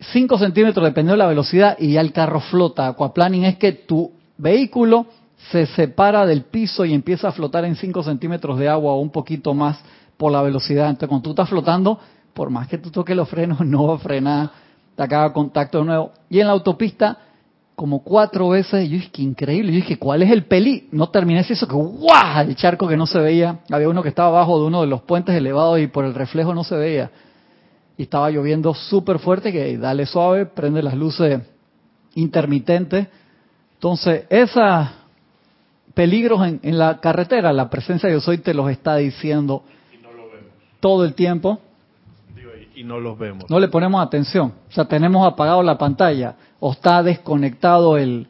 [0.00, 2.88] 5 centímetros dependiendo de la velocidad y ya el carro flota.
[2.88, 5.06] Aquaplaning es que tu vehículo
[5.50, 9.10] se separa del piso y empieza a flotar en 5 centímetros de agua o un
[9.10, 9.78] poquito más
[10.16, 10.88] por la velocidad.
[10.88, 11.98] Entonces cuando tú estás flotando,
[12.34, 14.50] por más que tú toques los frenos, no va a frenar,
[14.96, 16.12] te acaba contacto de nuevo.
[16.28, 17.18] Y en la autopista,
[17.74, 18.84] como cuatro veces.
[18.84, 19.72] Y yo dije, qué increíble.
[19.72, 20.88] Yo dije, ¿cuál es el peli?
[20.92, 22.46] No terminé eso que ¡guau!
[22.46, 23.60] El charco que no se veía.
[23.70, 26.54] Había uno que estaba abajo de uno de los puentes elevados y por el reflejo
[26.54, 27.10] no se veía.
[27.96, 31.40] Y estaba lloviendo súper fuerte que dale suave, prende las luces
[32.14, 33.08] intermitentes.
[33.74, 34.88] Entonces, esos
[35.94, 39.62] peligros en, en la carretera, la presencia de Yo Soy te los está diciendo
[40.80, 41.60] todo el tiempo
[42.82, 43.44] y- no los vemos.
[43.48, 44.52] no le ponemos atención.
[44.68, 48.28] O sea, tenemos apagado la pantalla o está desconectado el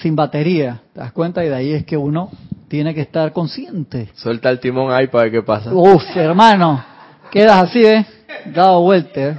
[0.00, 0.82] sin batería.
[0.92, 1.44] ¿Te das cuenta?
[1.44, 2.30] Y de ahí es que uno
[2.68, 4.08] tiene que estar consciente.
[4.14, 5.72] Suelta el timón ahí para ver qué pasa.
[5.74, 6.82] Uf, hermano,
[7.30, 8.06] quedas así, ¿eh?
[8.54, 9.20] Dado vuelta.
[9.20, 9.36] ¿eh?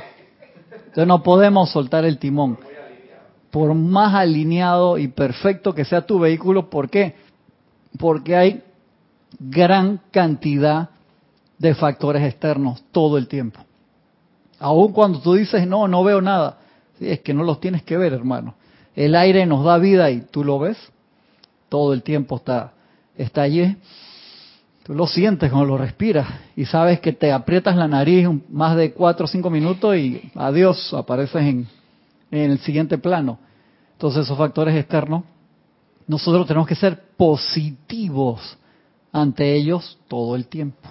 [0.75, 2.59] Entonces no podemos soltar el timón.
[3.49, 7.15] Por más alineado y perfecto que sea tu vehículo, ¿por qué?
[7.99, 8.63] Porque hay
[9.39, 10.89] gran cantidad
[11.57, 13.59] de factores externos todo el tiempo.
[14.63, 16.57] Aun cuando tú dices, no, no veo nada.
[16.97, 18.55] Sí, es que no los tienes que ver, hermano.
[18.95, 20.77] El aire nos da vida y tú lo ves.
[21.67, 22.71] Todo el tiempo está,
[23.17, 23.75] está allí.
[24.83, 28.93] Tú lo sientes cuando lo respiras y sabes que te aprietas la nariz más de
[28.93, 31.67] cuatro o cinco minutos y adiós, apareces en,
[32.31, 33.39] en el siguiente plano.
[33.91, 35.25] Entonces esos factores externos,
[36.07, 38.57] nosotros tenemos que ser positivos
[39.11, 40.87] ante ellos todo el tiempo.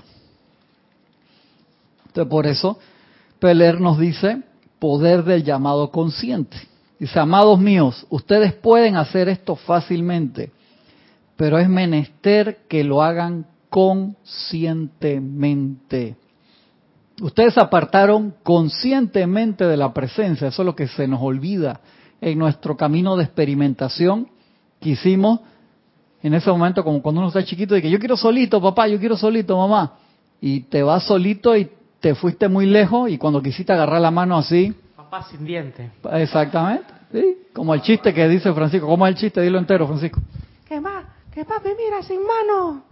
[2.08, 2.78] Entonces por eso
[3.42, 4.42] Peler nos dice
[4.78, 6.57] poder del llamado consciente.
[7.00, 10.52] Dice, amados míos, ustedes pueden hacer esto fácilmente,
[11.35, 16.14] pero es menester que lo hagan conscientemente.
[17.20, 21.81] Ustedes apartaron conscientemente de la presencia, eso es lo que se nos olvida
[22.20, 24.28] en nuestro camino de experimentación
[24.78, 25.40] que hicimos
[26.22, 29.00] en ese momento, como cuando uno está chiquito, de que yo quiero solito, papá, yo
[29.00, 29.94] quiero solito, mamá,
[30.40, 31.68] y te vas solito y
[32.03, 35.91] te fuiste muy lejos y cuando quisiste agarrar la mano así, Papá sin dientes.
[36.12, 37.38] exactamente, ¿sí?
[37.55, 39.41] como el chiste que dice Francisco, ¿cómo es el chiste?
[39.41, 40.21] Dilo entero, Francisco.
[40.69, 41.05] ¿Qué más?
[41.33, 42.83] Que papi mira sin mano.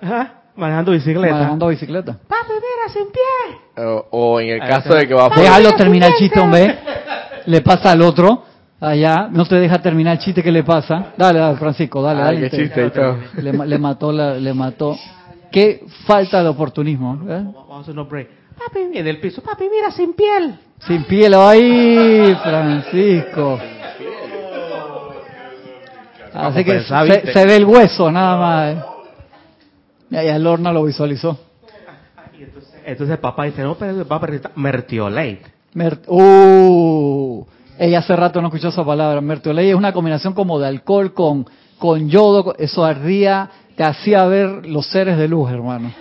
[0.00, 0.32] Ajá.
[0.56, 1.34] Manejando bicicleta.
[1.34, 2.12] Manejando bicicleta.
[2.26, 3.84] Papi mira sin pie.
[3.84, 5.38] O, o en el caso de que va por...
[5.38, 6.78] Déjalo terminar el chiste, hombre.
[7.46, 8.44] Le pasa al otro.
[8.80, 11.12] Allá, no te deja terminar el chiste que le pasa.
[11.16, 12.50] Dale, dale, Francisco, dale, Ay, dale.
[12.50, 13.16] qué chiste y todo.
[13.36, 14.96] Le, ma- le mató, la, le mató.
[15.52, 17.14] Qué falta de oportunismo.
[17.28, 17.44] ¿eh?
[17.44, 18.28] Vamos a hacer unos break.
[18.58, 19.42] Papi en el piso.
[19.42, 20.58] Papi mira sin piel.
[20.86, 23.58] Sin piel ahí, Francisco.
[26.34, 28.74] Así que se, ve el hueso nada más.
[28.74, 28.82] ¿eh?
[30.10, 31.38] Y ahí el Lorna lo visualizó.
[32.38, 35.42] Entonces, entonces papá dice, no, pero va a presentar Mertiolate.
[35.74, 37.46] Mer- uh,
[37.78, 39.20] ella hace rato no escuchó esa palabra.
[39.20, 41.46] Mertiolate es una combinación como de alcohol con,
[41.78, 42.54] con yodo.
[42.58, 45.92] Eso ardía, te hacía ver los seres de luz, hermano.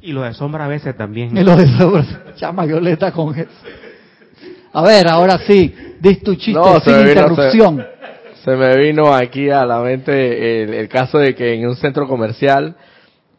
[0.00, 1.36] Y los de sombra a veces también.
[1.36, 2.04] Y lo de sobre-
[2.36, 3.50] llama Violeta con eso.
[4.72, 7.86] A ver, ahora sí, dis tu chiste No, sin vino, interrupción.
[8.44, 12.06] Se me vino aquí a la mente el, el caso de que en un centro
[12.06, 12.76] comercial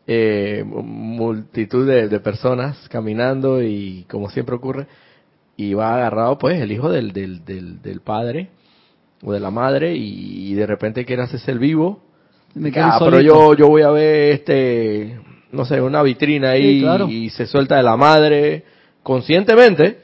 [0.08, 4.88] eh, multitud de, de personas caminando y como siempre ocurre
[5.58, 8.50] y va agarrado pues el hijo del, del, del, del padre
[9.24, 12.02] o de la madre y, de repente quiere hacerse el vivo
[12.56, 15.20] Me Ah, pero yo yo voy a ver este
[15.52, 17.08] no sé una vitrina ahí Sí, claro.
[17.10, 18.64] y se suelta de la madre
[19.04, 20.00] conscientemente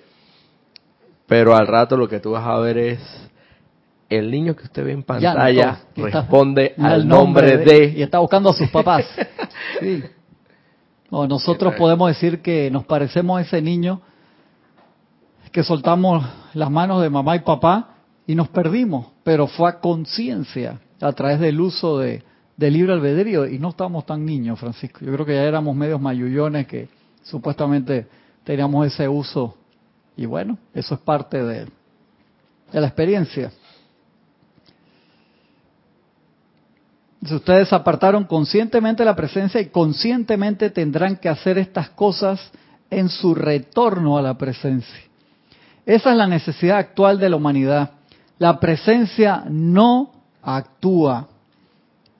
[1.28, 3.00] pero al rato lo que tú vas a ver es
[4.10, 8.20] el niño que usted ve en pantalla que está- responde al nombre de, Y está
[8.20, 9.06] buscando a sus papás.
[9.80, 10.04] Sí.
[11.10, 14.02] O nosotros podemos decir que nos parecemos a ese niño
[15.52, 17.96] que soltamos las manos de mamá y papá
[18.28, 22.24] y nos perdimos, pero fue a conciencia a través del uso de,
[22.62, 25.00] del libre albedrío y no estábamos tan niños, Francisco.
[25.04, 26.88] Yo creo que ya éramos medios mayullones que
[27.24, 28.08] supuestamente
[28.44, 29.58] teníamos ese uso
[30.16, 33.52] y bueno, eso es parte de, de la experiencia.
[37.26, 42.52] Si ustedes apartaron conscientemente la presencia y conscientemente tendrán que hacer estas cosas
[42.92, 45.02] en su retorno a la presencia.
[45.84, 47.92] Esa es la necesidad actual de la humanidad.
[48.38, 50.12] La presencia no
[50.44, 51.28] actúa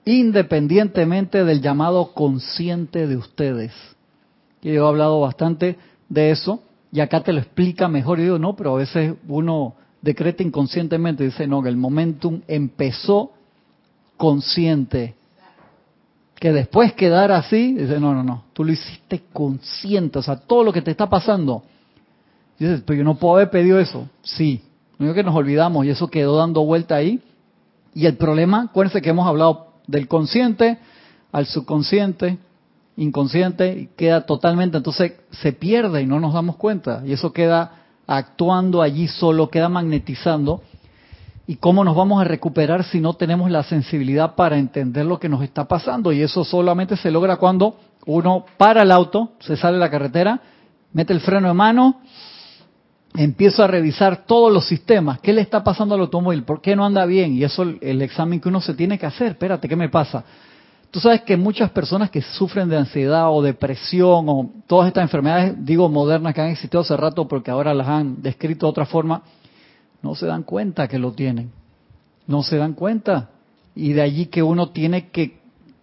[0.04, 3.72] independientemente del llamado consciente de ustedes.
[4.62, 6.62] Y yo he hablado bastante de eso
[6.92, 8.20] y acá te lo explica mejor.
[8.20, 13.32] Y digo, no, pero a veces uno decreta inconscientemente, dice, no, que el momentum empezó
[14.16, 15.14] consciente.
[16.34, 20.64] Que después quedar así, dice, no, no, no, tú lo hiciste consciente, o sea, todo
[20.64, 21.62] lo que te está pasando.
[22.58, 24.08] Dices, pero yo no puedo haber pedido eso.
[24.22, 24.62] Sí,
[24.98, 27.20] lo único que nos olvidamos y eso quedó dando vuelta ahí.
[27.94, 30.78] Y el problema, acuérdense que hemos hablado del consciente
[31.32, 32.38] al subconsciente,
[32.96, 37.02] inconsciente, y queda totalmente, entonces se pierde y no nos damos cuenta.
[37.04, 37.72] Y eso queda
[38.06, 40.62] actuando allí solo, queda magnetizando.
[41.46, 45.28] ¿Y cómo nos vamos a recuperar si no tenemos la sensibilidad para entender lo que
[45.28, 46.12] nos está pasando?
[46.12, 50.40] Y eso solamente se logra cuando uno para el auto, se sale de la carretera,
[50.92, 52.00] mete el freno de mano,
[53.14, 55.20] empieza a revisar todos los sistemas.
[55.20, 56.44] ¿Qué le está pasando al automóvil?
[56.44, 57.34] ¿Por qué no anda bien?
[57.34, 59.28] Y eso el examen que uno se tiene que hacer.
[59.28, 60.24] Espérate, ¿qué me pasa?
[60.90, 65.54] Tú sabes que muchas personas que sufren de ansiedad o depresión o todas estas enfermedades,
[65.64, 69.22] digo modernas que han existido hace rato porque ahora las han descrito de otra forma,
[70.02, 71.50] no se dan cuenta que lo tienen.
[72.26, 73.30] No se dan cuenta.
[73.74, 75.38] Y de allí que uno tiene que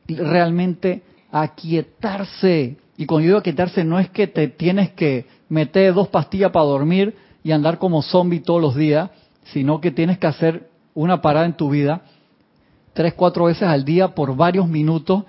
[0.08, 2.78] realmente aquietarse.
[2.98, 7.16] Y cuando digo aquietarse no es que te tienes que meter dos pastillas para dormir
[7.44, 9.10] y andar como zombie todos los días,
[9.46, 12.02] sino que tienes que hacer una parada en tu vida
[13.00, 15.24] tres, cuatro veces al día por varios minutos,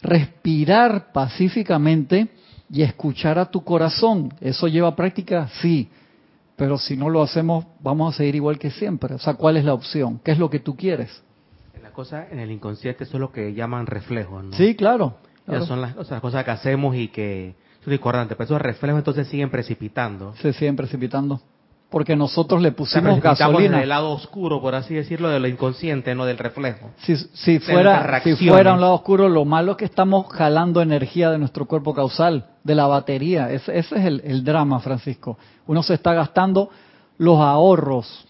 [0.00, 2.28] respirar pacíficamente
[2.70, 4.32] y escuchar a tu corazón.
[4.40, 5.48] ¿Eso lleva práctica?
[5.60, 5.88] Sí.
[6.54, 9.14] Pero si no lo hacemos, vamos a seguir igual que siempre.
[9.14, 10.20] O sea, ¿cuál es la opción?
[10.22, 11.22] ¿Qué es lo que tú quieres?
[11.82, 14.52] La cosa en el inconsciente es lo que llaman reflejos, ¿no?
[14.56, 15.16] Sí, claro.
[15.66, 17.56] son las, cosas que hacemos y que
[17.88, 18.36] son discordantes.
[18.36, 20.34] Pero esos reflejos entonces siguen precipitando.
[20.36, 21.40] Se siguen precipitando
[21.90, 23.76] porque nosotros le pusimos gasolina.
[23.76, 26.90] en el lado oscuro, por así decirlo, de lo inconsciente, no del reflejo.
[26.98, 31.30] Si, si fuera, si fuera un lado oscuro, lo malo es que estamos jalando energía
[31.30, 33.50] de nuestro cuerpo causal, de la batería.
[33.50, 35.38] Ese, ese es el, el, drama, Francisco.
[35.66, 36.68] Uno se está gastando
[37.16, 38.26] los ahorros.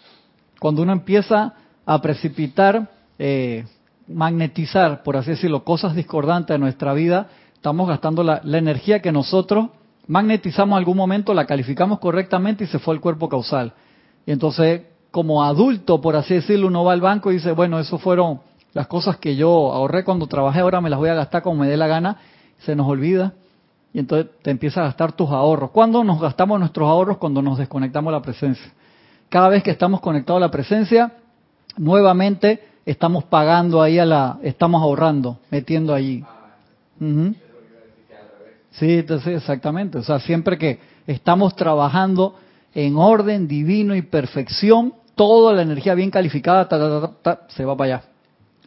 [0.60, 3.64] Cuando uno empieza a precipitar, eh,
[4.06, 9.12] magnetizar, por así decirlo, cosas discordantes de nuestra vida, estamos gastando la, la energía que
[9.12, 9.68] nosotros
[10.08, 13.74] magnetizamos algún momento, la calificamos correctamente y se fue al cuerpo causal.
[14.26, 17.98] Y entonces, como adulto, por así decirlo, uno va al banco y dice, bueno, eso
[17.98, 18.40] fueron
[18.72, 21.68] las cosas que yo ahorré cuando trabajé, ahora me las voy a gastar como me
[21.68, 22.16] dé la gana,
[22.58, 23.34] se nos olvida.
[23.92, 25.70] Y entonces te empiezas a gastar tus ahorros.
[25.70, 27.18] ¿Cuándo nos gastamos nuestros ahorros?
[27.18, 28.72] Cuando nos desconectamos de la presencia.
[29.28, 31.12] Cada vez que estamos conectados a la presencia,
[31.76, 36.24] nuevamente estamos pagando ahí a la, estamos ahorrando, metiendo allí.
[38.72, 39.98] Sí, exactamente.
[39.98, 42.36] O sea, siempre que estamos trabajando
[42.74, 46.68] en orden divino y perfección, toda la energía bien calificada
[47.48, 48.04] se va para allá,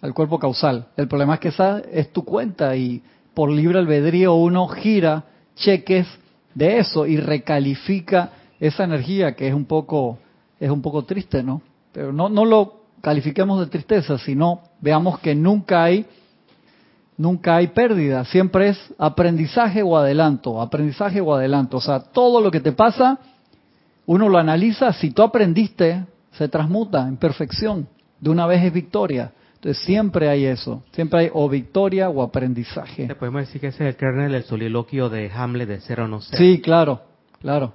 [0.01, 0.87] al cuerpo causal.
[0.97, 3.01] El problema es que esa es tu cuenta y
[3.33, 5.23] por libre albedrío uno gira
[5.55, 6.07] cheques
[6.53, 10.19] de eso y recalifica esa energía que es un poco
[10.59, 11.61] es un poco triste, ¿no?
[11.93, 16.05] Pero no no lo califiquemos de tristeza, sino veamos que nunca hay
[17.21, 21.77] nunca hay pérdida, siempre es aprendizaje o adelanto, aprendizaje o adelanto.
[21.77, 23.19] O sea, todo lo que te pasa,
[24.07, 27.87] uno lo analiza, si tú aprendiste, se transmuta en perfección,
[28.19, 29.31] de una vez es victoria.
[29.55, 33.05] Entonces siempre hay eso, siempre hay o victoria o aprendizaje.
[33.05, 36.07] ¿Te podemos decir que ese es el kernel del soliloquio de Hamlet de ser o
[36.07, 36.39] no ser?
[36.39, 37.01] Sí, claro,
[37.39, 37.73] claro.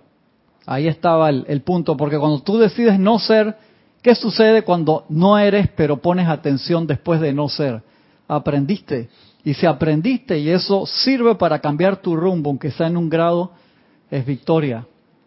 [0.66, 3.54] Ahí estaba el, el punto, porque cuando tú decides no ser,
[4.02, 7.82] ¿qué sucede cuando no eres pero pones atención después de no ser?
[8.26, 9.08] Aprendiste,
[9.46, 13.52] y si aprendiste y eso sirve para cambiar tu rumbo, aunque sea en un grado,
[14.10, 14.84] es victoria.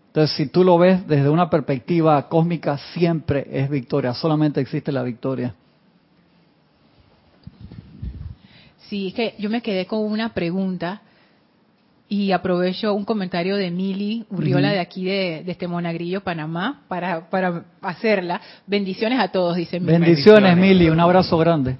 [0.07, 5.03] Entonces, si tú lo ves desde una perspectiva cósmica, siempre es victoria, solamente existe la
[5.03, 5.55] victoria.
[8.89, 11.01] Sí, es que yo me quedé con una pregunta
[12.09, 17.63] y aprovecho un comentario de Mili Urriola de aquí de, este Monagrillo, Panamá, para, para
[17.81, 18.41] hacerla.
[18.67, 19.93] Bendiciones a todos, dice Mili.
[19.93, 21.77] Bendiciones, Mili, un abrazo grande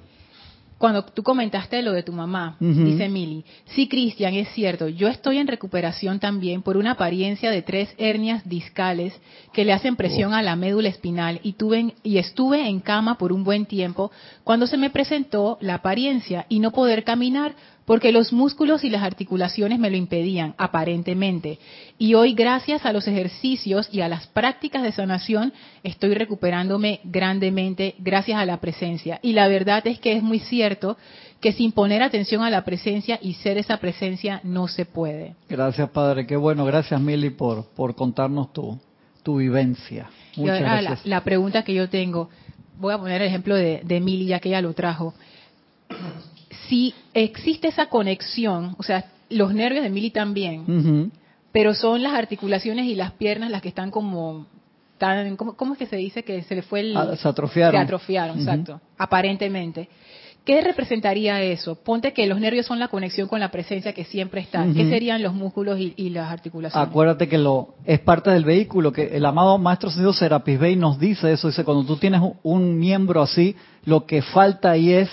[0.80, 5.36] cuando tú comentaste lo de tu mamá, dice Mili, sí, Cristian, es cierto, yo estoy
[5.36, 9.12] en recuperación también por una apariencia de tres hernias discales
[9.52, 13.30] que le hacen presión a la médula espinal y, tuve, y estuve en cama por
[13.30, 14.10] un buen tiempo
[14.42, 17.54] cuando se me presentó la apariencia y no poder caminar
[17.90, 21.58] porque los músculos y las articulaciones me lo impedían, aparentemente.
[21.98, 27.96] Y hoy, gracias a los ejercicios y a las prácticas de sanación, estoy recuperándome grandemente
[27.98, 29.18] gracias a la presencia.
[29.22, 30.98] Y la verdad es que es muy cierto
[31.40, 35.34] que sin poner atención a la presencia y ser esa presencia no se puede.
[35.48, 36.28] Gracias, Padre.
[36.28, 36.64] Qué bueno.
[36.64, 38.78] Gracias, Mili, por, por contarnos tu,
[39.24, 40.08] tu vivencia.
[40.36, 41.06] Muchas gracias.
[41.06, 42.30] La, pregunta que yo tengo,
[42.78, 45.12] voy a poner el ejemplo de, de Mili, ya que ella lo trajo
[46.68, 51.12] si existe esa conexión, o sea, los nervios de Mili también,
[51.52, 54.46] pero son las articulaciones y las piernas las que están como
[54.98, 57.80] tan, ¿cómo, es que se dice que se le fue el ah, se atrofiaron?
[57.80, 59.88] Se atrofiaron, exacto, aparentemente.
[60.44, 61.76] ¿Qué representaría eso?
[61.76, 64.66] Ponte que los nervios son la conexión con la presencia que siempre está.
[64.74, 66.88] ¿Qué serían los músculos y, las articulaciones?
[66.88, 70.98] Acuérdate que lo es parte del vehículo, que el amado Maestro Señor Serapis Bey nos
[70.98, 75.10] dice eso, dice, cuando tú tienes un miembro así, lo que falta ahí es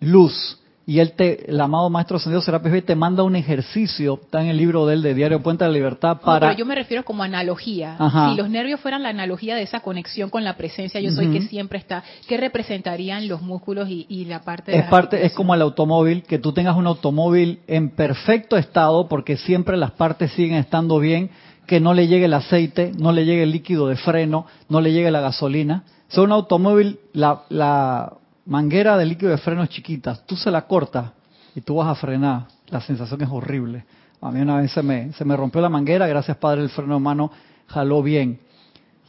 [0.00, 4.42] luz y él te, el amado maestro ascendido Serapis Bey te manda un ejercicio, está
[4.42, 6.48] en el libro de él de Diario Puente de la Libertad para...
[6.48, 7.96] pero yo me refiero como analogía.
[7.98, 11.42] Si los nervios fueran la analogía de esa conexión con la presencia, yo soy que
[11.42, 15.62] siempre está, ¿qué representarían los músculos y, la parte de Es parte, es como el
[15.62, 20.98] automóvil, que tú tengas un automóvil en perfecto estado porque siempre las partes siguen estando
[20.98, 21.30] bien,
[21.66, 24.92] que no le llegue el aceite, no le llegue el líquido de freno, no le
[24.92, 25.84] llegue la gasolina.
[26.16, 28.12] O un automóvil, la, la
[28.46, 31.12] manguera de líquido de frenos chiquitas, tú se la cortas
[31.54, 33.84] y tú vas a frenar, la sensación es horrible.
[34.20, 36.94] A mí una vez se me, se me rompió la manguera, gracias Padre, el freno
[36.94, 37.30] de mano
[37.66, 38.40] jaló bien.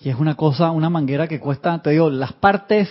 [0.04, 2.90] Y es una cosa, una manguera que cuesta, te digo, las partes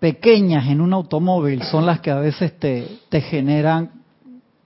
[0.00, 3.90] pequeñas en un automóvil son las que a veces te, te generan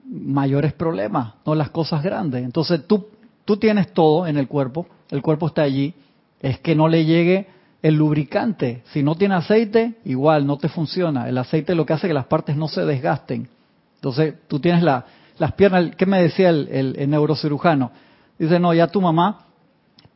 [0.05, 2.45] mayores problemas, no las cosas grandes.
[2.45, 3.09] Entonces tú,
[3.45, 5.95] tú tienes todo en el cuerpo, el cuerpo está allí,
[6.41, 7.47] es que no le llegue
[7.83, 11.29] el lubricante, si no tiene aceite, igual no te funciona.
[11.29, 13.49] El aceite lo que hace que las partes no se desgasten.
[13.97, 15.05] Entonces, tú tienes la,
[15.39, 17.93] las piernas, ¿qué me decía el, el, neurocirujano?
[18.39, 19.47] Dice, no, ya tu mamá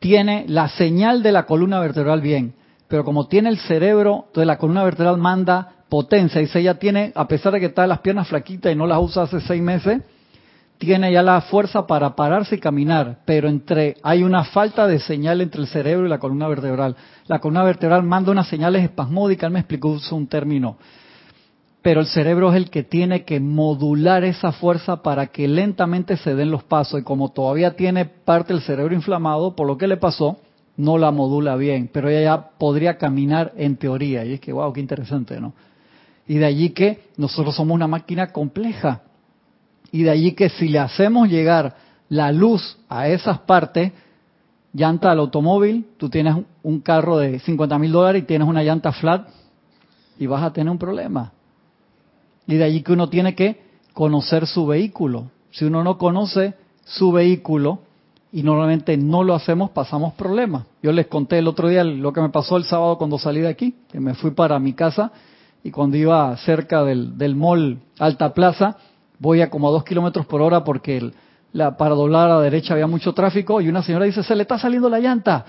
[0.01, 2.55] tiene la señal de la columna vertebral bien,
[2.89, 6.41] pero como tiene el cerebro, entonces la columna vertebral manda potencia.
[6.41, 9.23] Dice, ella tiene, a pesar de que está las piernas flaquitas y no las usa
[9.23, 10.03] hace seis meses,
[10.83, 15.41] tiene ya la fuerza para pararse y caminar, pero entre hay una falta de señal
[15.41, 16.97] entre el cerebro y la columna vertebral.
[17.29, 20.79] La columna vertebral manda unas señales espasmódicas, él me explicó un término,
[21.83, 26.35] pero el cerebro es el que tiene que modular esa fuerza para que lentamente se
[26.35, 27.01] den los pasos.
[27.01, 30.39] Y como todavía tiene parte del cerebro inflamado, por lo que le pasó,
[30.77, 34.25] no la modula bien, pero ella ya podría caminar en teoría.
[34.25, 35.55] Y es que wow, qué interesante, ¿no?
[36.27, 39.03] Y de allí que nosotros somos una máquina compleja
[39.93, 41.77] y de allí que si le hacemos llegar
[42.09, 43.93] la luz a esas partes,
[44.73, 48.93] llanta al automóvil, tú tienes un carro de 50 mil dólares y tienes una llanta
[48.93, 49.29] flat
[50.19, 51.33] y vas a tener un problema.
[52.47, 55.31] Y de allí que uno tiene que conocer su vehículo.
[55.51, 57.81] Si uno no conoce su vehículo
[58.33, 60.65] y normalmente no lo hacemos, pasamos problemas.
[60.83, 63.49] Yo les conté el otro día lo que me pasó el sábado cuando salí de
[63.49, 65.13] aquí, que me fui para mi casa
[65.63, 68.79] y cuando iba cerca del, del mall Alta Plaza,
[69.23, 71.13] voy a como a dos kilómetros por hora porque
[71.53, 74.43] la, para doblar a la derecha había mucho tráfico y una señora dice, se le
[74.43, 75.45] está saliendo la llanta.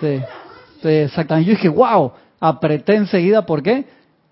[0.00, 1.50] Sí, exactamente.
[1.50, 3.84] Yo dije, wow, apreté enseguida, ¿por qué?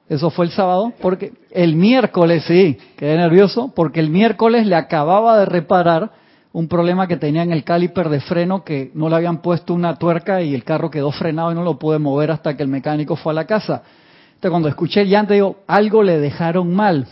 [0.08, 5.38] Eso fue el sábado, porque el miércoles, sí, quedé nervioso, porque el miércoles le acababa
[5.38, 6.10] de reparar
[6.52, 9.96] un problema que tenía en el caliper de freno que no le habían puesto una
[9.96, 13.16] tuerca y el carro quedó frenado y no lo pude mover hasta que el mecánico
[13.16, 13.82] fue a la casa.
[14.28, 17.06] Entonces cuando escuché el llanto digo, algo le dejaron mal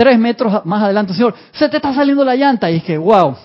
[0.00, 2.70] tres metros más adelante, Señor, se te está saliendo la llanta.
[2.70, 3.36] Y es que, wow.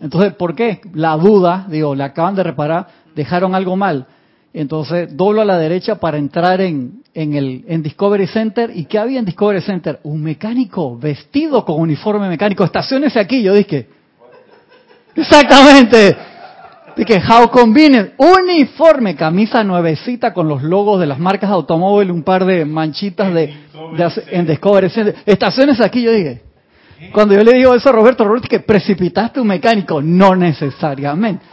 [0.00, 0.80] Entonces, ¿por qué?
[0.94, 4.06] La duda, digo, le acaban de reparar, dejaron algo mal.
[4.54, 8.70] Entonces, doblo a la derecha para entrar en, en, el, en Discovery Center.
[8.72, 9.98] ¿Y qué había en Discovery Center?
[10.04, 12.62] Un mecánico vestido con uniforme mecánico.
[12.62, 13.42] Estaciones aquí.
[13.42, 13.88] Yo dije,
[15.16, 16.16] exactamente.
[16.98, 18.14] Dije, how convenient.
[18.18, 23.32] Uniforme, camisa nuevecita con los logos de las marcas de automóvil, un par de manchitas
[23.32, 23.54] de,
[24.32, 24.90] en Discovery
[25.24, 26.42] Estaciones aquí, yo dije.
[27.12, 30.02] Cuando yo le digo eso a Roberto, Roberto, que precipitaste un mecánico.
[30.02, 31.44] No necesariamente.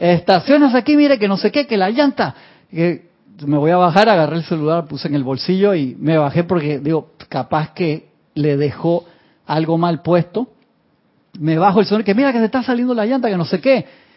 [0.00, 2.34] Estaciones aquí, mire, que no sé qué, que la llanta.
[2.68, 3.06] Que
[3.46, 6.80] me voy a bajar, agarré el celular, puse en el bolsillo y me bajé porque,
[6.80, 9.04] digo, capaz que le dejó
[9.46, 10.48] algo mal puesto.
[11.38, 13.60] Me bajo el celular, que mira que se está saliendo la llanta, que no sé
[13.60, 14.07] qué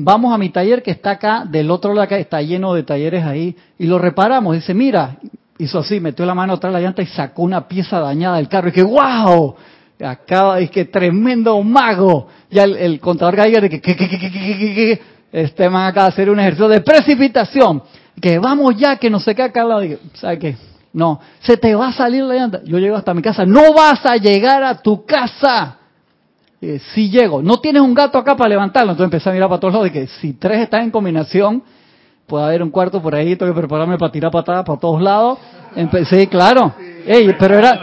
[0.00, 3.24] vamos a mi taller que está acá, del otro lado acá, está lleno de talleres
[3.24, 4.54] ahí, y lo reparamos.
[4.54, 5.16] Dice, mira,
[5.58, 8.48] hizo así, metió la mano atrás de la llanta y sacó una pieza dañada del
[8.48, 8.68] carro.
[8.68, 9.56] Y que, wow,
[10.00, 12.28] acaba, es que tremendo mago.
[12.50, 15.00] Ya el, contador Geiger de que, que, que, que, que, que,
[15.32, 17.82] este man acaba de hacer un ejercicio de precipitación.
[18.20, 19.66] Que vamos ya, que no sé qué acá.
[20.14, 20.56] ¿Sabe qué?
[20.92, 22.60] No, se te va a salir la llanta.
[22.64, 23.44] Yo llego hasta mi casa.
[23.44, 25.76] No vas a llegar a tu casa
[26.60, 29.60] eh, si llego, no tienes un gato acá para levantarlo, entonces empecé a mirar para
[29.60, 31.62] todos lados, de que si tres están en combinación,
[32.26, 35.38] puede haber un cuarto por ahí, tengo que prepararme para tirar patadas para todos lados.
[35.76, 36.74] Empecé, claro,
[37.06, 37.80] Ey, pero era,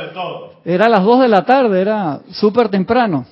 [0.63, 3.25] era las dos de la tarde, era súper temprano.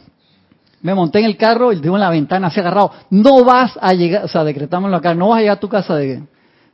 [0.81, 2.91] Me monté en el carro y tengo en la ventana así agarrado.
[3.09, 5.95] No vas a llegar, o sea, decretámoslo acá, no vas a llegar a tu casa
[5.95, 6.23] de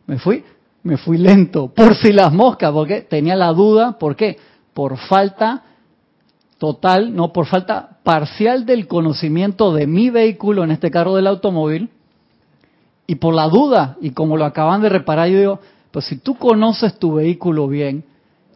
[0.07, 0.43] Me fui,
[0.83, 4.37] me fui lento, por si las moscas, porque tenía la duda, ¿por qué?
[4.73, 5.63] Por falta
[6.59, 11.89] total, no por falta parcial del conocimiento de mi vehículo, en este carro del automóvil,
[13.07, 16.35] y por la duda, y como lo acaban de reparar, yo digo, pues si tú
[16.35, 18.03] conoces tu vehículo bien,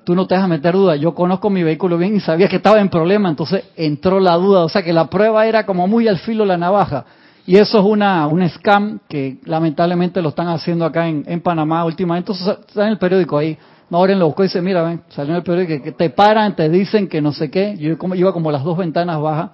[0.03, 0.95] tú no te vas a meter duda.
[0.95, 4.63] Yo conozco mi vehículo bien y sabía que estaba en problema, entonces entró la duda.
[4.63, 7.05] O sea que la prueba era como muy al filo la navaja.
[7.45, 11.83] Y eso es una, un scam que lamentablemente lo están haciendo acá en, en Panamá
[11.83, 12.31] últimamente.
[12.31, 13.57] Entonces está en el periódico ahí
[13.93, 17.07] Maureen lo buscó y dice, mira, ven, salió el periódico que, te paran, te dicen
[17.07, 17.77] que no sé qué.
[17.77, 19.51] Yo como, iba como las dos ventanas bajas.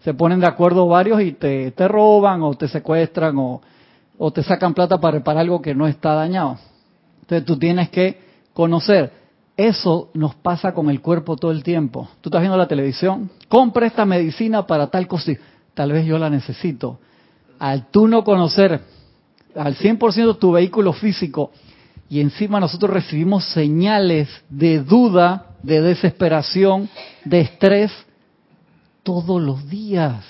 [0.00, 3.62] Se ponen de acuerdo varios y te, te roban o te secuestran o,
[4.18, 6.58] o te sacan plata para reparar algo que no está dañado.
[7.20, 8.20] Entonces tú tienes que
[8.52, 9.12] conocer.
[9.56, 12.08] Eso nos pasa con el cuerpo todo el tiempo.
[12.20, 15.34] Tú estás viendo la televisión, compra esta medicina para tal cosa.
[15.74, 16.98] Tal vez yo la necesito.
[17.60, 18.80] Al tú no conocer
[19.54, 21.52] al 100% tu vehículo físico
[22.10, 26.88] y encima nosotros recibimos señales de duda, de desesperación,
[27.24, 27.92] de estrés
[29.02, 30.24] todos los días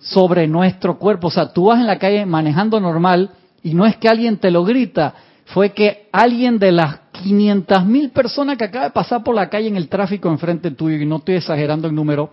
[0.00, 1.28] sobre nuestro cuerpo.
[1.28, 3.30] O sea, tú vas en la calle manejando normal
[3.62, 5.14] y no es que alguien te lo grita,
[5.46, 9.68] fue que alguien de las 500 mil personas que acaba de pasar por la calle
[9.68, 12.30] en el tráfico enfrente tuyo, y no estoy exagerando el número,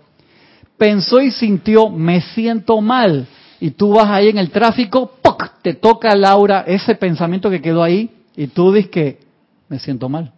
[0.78, 3.28] pensó y sintió, me siento mal.
[3.60, 5.62] Y tú vas ahí en el tráfico, ¡poc!
[5.62, 9.20] te toca Laura ese pensamiento que quedó ahí y tú dices que
[9.68, 10.32] me siento mal.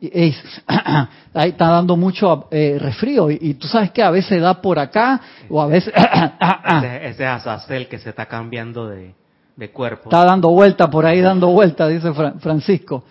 [0.00, 0.10] Y,
[1.34, 5.20] ahí está dando mucho eh, resfrío y, tú sabes que a veces da por acá
[5.48, 5.92] o a veces...
[6.76, 9.14] ese, ese Azazel que se está cambiando de,
[9.56, 10.04] de cuerpo.
[10.04, 13.04] Está dando vuelta por ahí, dando vuelta, dice Francisco.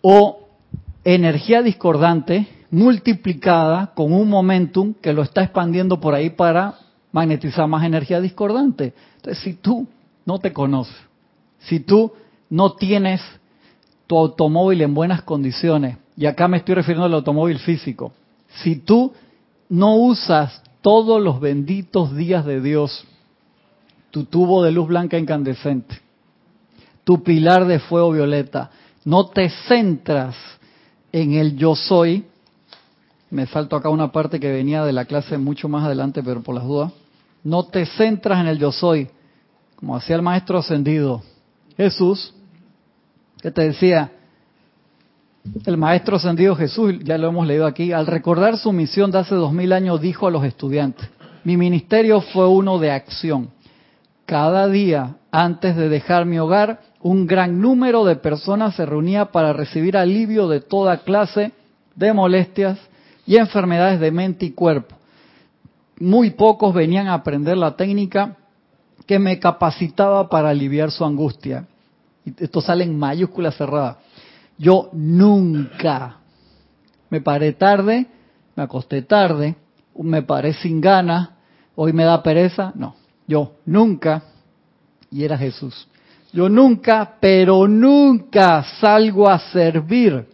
[0.00, 0.48] O
[1.04, 6.74] energía discordante multiplicada con un momentum que lo está expandiendo por ahí para
[7.12, 8.94] magnetizar más energía discordante.
[9.16, 9.86] Entonces, si tú
[10.24, 10.96] no te conoces,
[11.58, 12.12] si tú
[12.48, 13.20] no tienes
[14.06, 18.12] tu automóvil en buenas condiciones, y acá me estoy refiriendo al automóvil físico,
[18.62, 19.12] si tú
[19.68, 23.04] no usas todos los benditos días de Dios,
[24.10, 26.00] tu tubo de luz blanca incandescente,
[27.04, 28.70] tu pilar de fuego violeta,
[29.04, 30.36] no te centras
[31.12, 32.24] en el yo soy,
[33.30, 36.54] me salto acá una parte que venía de la clase mucho más adelante, pero por
[36.54, 36.92] las dudas,
[37.42, 39.08] no te centras en el yo soy,
[39.74, 41.22] como hacía el maestro ascendido
[41.76, 42.32] Jesús,
[43.40, 44.12] que te decía,
[45.64, 49.34] el maestro ascendido Jesús, ya lo hemos leído aquí, al recordar su misión de hace
[49.34, 51.08] dos mil años dijo a los estudiantes,
[51.44, 53.50] mi ministerio fue uno de acción.
[54.24, 59.52] Cada día, antes de dejar mi hogar, un gran número de personas se reunía para
[59.52, 61.52] recibir alivio de toda clase
[61.94, 62.78] de molestias
[63.26, 64.96] y enfermedades de mente y cuerpo.
[66.00, 68.36] Muy pocos venían a aprender la técnica
[69.06, 71.66] que me capacitaba para aliviar su angustia.
[72.38, 73.98] Esto sale en mayúscula cerrada.
[74.58, 76.18] Yo nunca
[77.10, 78.06] me paré tarde,
[78.54, 79.54] me acosté tarde,
[79.98, 81.30] me paré sin ganas,
[81.74, 82.72] hoy me da pereza.
[82.74, 82.96] No,
[83.26, 84.22] yo nunca,
[85.10, 85.88] y era Jesús,
[86.32, 90.26] yo nunca, pero nunca salgo a servir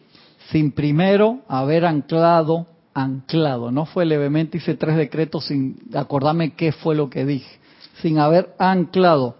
[0.50, 3.70] sin primero haber anclado, anclado.
[3.70, 7.62] No fue levemente, hice tres decretos sin acordarme qué fue lo que dije
[8.02, 9.36] sin haber anclado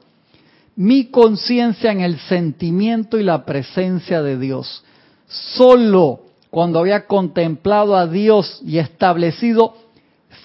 [0.77, 4.85] mi conciencia en el sentimiento y la presencia de Dios.
[5.27, 6.21] Solo
[6.51, 9.75] cuando había contemplado a Dios y establecido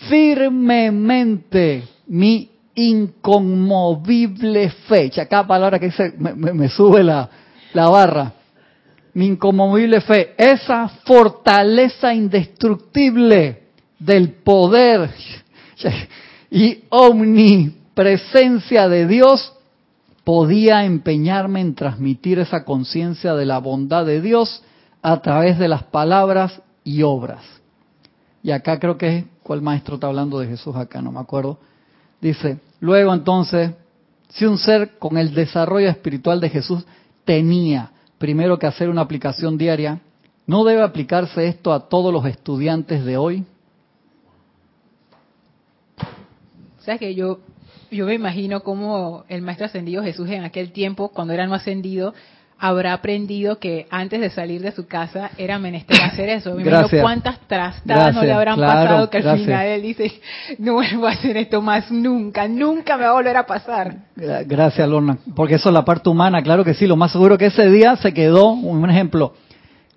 [0.09, 5.11] firmemente mi inconmovible fe.
[5.19, 7.30] Acá palabra que dice, me, sube la,
[7.73, 8.34] la barra.
[9.13, 13.63] Mi inconmovible fe, esa fortaleza indestructible
[13.97, 15.09] del poder
[16.51, 19.57] y omni presencia de Dios,
[20.28, 24.61] podía empeñarme en transmitir esa conciencia de la bondad de Dios
[25.01, 27.45] a través de las palabras y obras.
[28.43, 31.01] Y acá creo que es, ¿cuál maestro está hablando de Jesús acá?
[31.01, 31.59] No me acuerdo.
[32.19, 33.71] Dice, luego entonces,
[34.28, 36.86] si un ser con el desarrollo espiritual de Jesús
[37.23, 40.01] tenía primero que hacer una aplicación diaria,
[40.45, 43.45] ¿no debe aplicarse esto a todos los estudiantes de hoy?
[46.78, 47.39] O sea que yo
[47.91, 52.13] yo me imagino cómo el maestro ascendido Jesús en aquel tiempo, cuando era no ascendido,
[52.59, 56.55] habrá aprendido que antes de salir de su casa era menester hacer eso.
[56.55, 60.11] Me imagino cuántas trastadas no le habrán pasado que al final él dice,
[60.57, 63.95] no vuelvo a hacer esto más nunca, nunca me va a volver a pasar.
[64.15, 65.17] Gracias, Lorna.
[65.35, 66.88] Porque eso es la parte humana, claro que sí.
[66.88, 69.33] Lo más seguro que ese día se quedó, un ejemplo,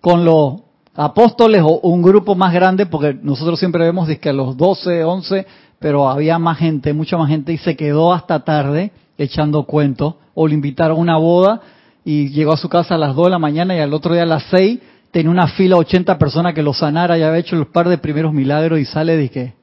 [0.00, 0.60] con los
[0.94, 5.46] apóstoles o un grupo más grande, porque nosotros siempre vemos que los 12, 11
[5.80, 10.46] pero había más gente, mucha más gente, y se quedó hasta tarde echando cuentos, o
[10.46, 11.60] le invitaron a una boda
[12.04, 14.22] y llegó a su casa a las 2 de la mañana y al otro día
[14.22, 14.78] a las 6
[15.10, 17.98] tenía una fila de 80 personas que lo sanara, ya había hecho los par de
[17.98, 19.54] primeros milagros y sale de que...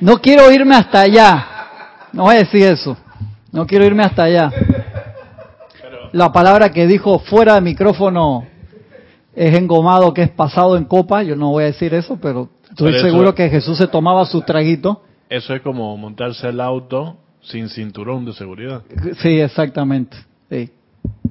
[0.00, 1.46] No quiero irme hasta allá,
[2.12, 2.96] no voy a decir eso,
[3.52, 4.50] no quiero irme hasta allá.
[6.12, 8.46] La palabra que dijo fuera de micrófono
[9.34, 13.00] es engomado, que es pasado en copa, yo no voy a decir eso, pero Estoy
[13.00, 15.02] seguro que Jesús se tomaba su traguito.
[15.30, 18.82] Eso es como montarse el auto sin cinturón de seguridad.
[19.22, 20.16] Sí, exactamente.
[20.50, 20.70] Sí.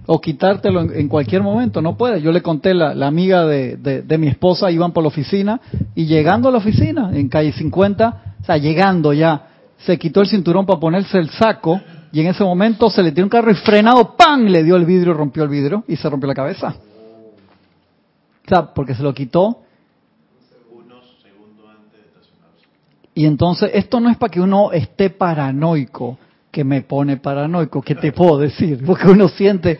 [0.07, 2.21] o quitártelo en, cualquier momento, no puede.
[2.21, 5.61] Yo le conté, la, la amiga de, de, mi esposa iban por la oficina
[5.93, 10.27] y llegando a la oficina, en calle 50, o sea, llegando ya, se quitó el
[10.27, 11.79] cinturón para ponerse el saco
[12.11, 14.45] y en ese momento se le dio un carro y frenado, ¡pam!
[14.45, 16.75] Le dio el vidrio, rompió el vidrio y se rompió la cabeza.
[18.45, 19.64] O sea, porque se lo quitó.
[23.17, 26.19] Y entonces, esto no es para que uno esté paranoico,
[26.51, 28.83] que me pone paranoico, ¿qué te puedo decir?
[28.85, 29.79] Porque uno siente,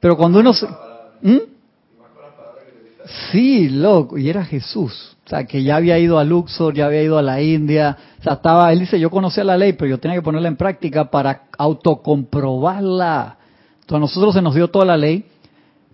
[0.00, 0.54] pero cuando uno...
[0.54, 1.38] Se, ¿Mm?
[3.30, 5.16] Sí, loco, y era Jesús.
[5.26, 7.96] O sea, que ya había ido a Luxor, ya había ido a la India.
[8.18, 10.56] O sea, estaba, él dice, yo conocía la ley, pero yo tenía que ponerla en
[10.56, 13.36] práctica para autocomprobarla.
[13.74, 15.26] Entonces a nosotros se nos dio toda la ley,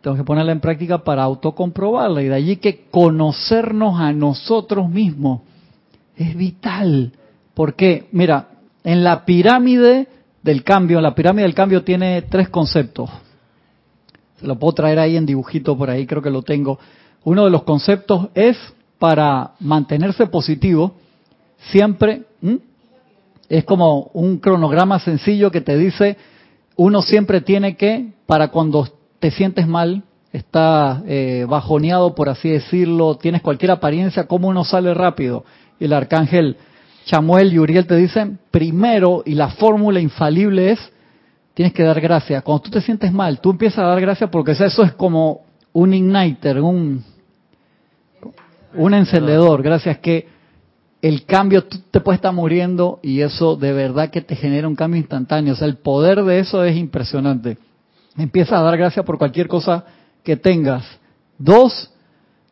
[0.02, 2.22] tengo que ponerla en práctica para autocomprobarla.
[2.22, 5.40] Y de allí que conocernos a nosotros mismos
[6.16, 7.12] es vital.
[7.54, 8.48] Porque, mira,
[8.84, 10.08] en la pirámide
[10.42, 13.10] del cambio, la pirámide del cambio tiene tres conceptos.
[14.38, 16.78] Se lo puedo traer ahí en dibujito por ahí, creo que lo tengo.
[17.24, 18.56] Uno de los conceptos es
[18.98, 20.94] para mantenerse positivo,
[21.70, 22.22] siempre
[23.48, 26.16] es como un cronograma sencillo que te dice,
[26.76, 28.88] uno siempre tiene que, para cuando
[29.18, 30.02] te sientes mal,
[30.32, 35.44] está eh, bajoneado, por así decirlo, tienes cualquier apariencia, ¿cómo uno sale rápido?
[35.78, 36.56] Y el arcángel
[37.06, 40.92] Chamuel y Uriel te dicen, primero, y la fórmula infalible es,
[41.54, 42.42] tienes que dar gracias.
[42.42, 45.94] Cuando tú te sientes mal, tú empiezas a dar gracias porque eso es como un
[45.94, 47.04] igniter, un,
[48.74, 49.62] un encendedor.
[49.62, 50.28] Gracias que
[51.00, 54.98] el cambio, te puedes estar muriendo y eso de verdad que te genera un cambio
[54.98, 55.52] instantáneo.
[55.52, 57.58] O sea, el poder de eso es impresionante.
[58.16, 59.84] Empieza a dar gracias por cualquier cosa
[60.24, 60.84] que tengas.
[61.38, 61.92] Dos,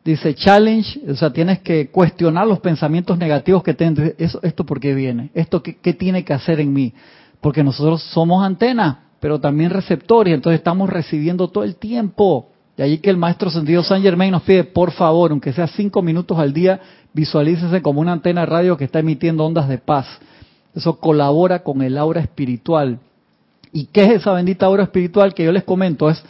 [0.05, 4.13] Dice challenge, o sea, tienes que cuestionar los pensamientos negativos que tienes.
[4.19, 5.31] Eso, ¿Esto por qué viene?
[5.33, 6.93] ¿Esto qué, tiene que hacer en mí?
[7.41, 12.49] Porque nosotros somos antenas, pero también receptores, entonces estamos recibiendo todo el tiempo.
[12.77, 16.03] De allí que el maestro sentido San Germain nos pide, por favor, aunque sea cinco
[16.03, 16.79] minutos al día,
[17.11, 20.05] visualícese como una antena de radio que está emitiendo ondas de paz.
[20.75, 22.99] Eso colabora con el aura espiritual.
[23.73, 26.11] ¿Y qué es esa bendita aura espiritual que yo les comento?
[26.11, 26.23] Es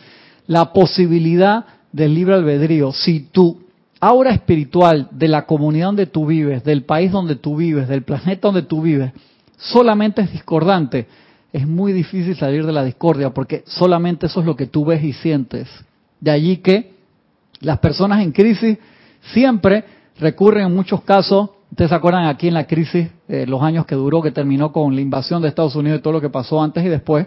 [0.47, 2.93] la posibilidad del libre albedrío.
[2.93, 3.64] Si tú
[4.07, 8.49] aura espiritual de la comunidad donde tú vives, del país donde tú vives, del planeta
[8.49, 9.11] donde tú vives,
[9.57, 11.07] solamente es discordante,
[11.51, 15.03] es muy difícil salir de la discordia porque solamente eso es lo que tú ves
[15.03, 15.67] y sientes.
[16.19, 16.93] De allí que
[17.61, 18.77] las personas en crisis
[19.33, 19.83] siempre
[20.19, 23.95] recurren en muchos casos, ustedes se acuerdan aquí en la crisis, eh, los años que
[23.95, 26.85] duró, que terminó con la invasión de Estados Unidos y todo lo que pasó antes
[26.85, 27.25] y después,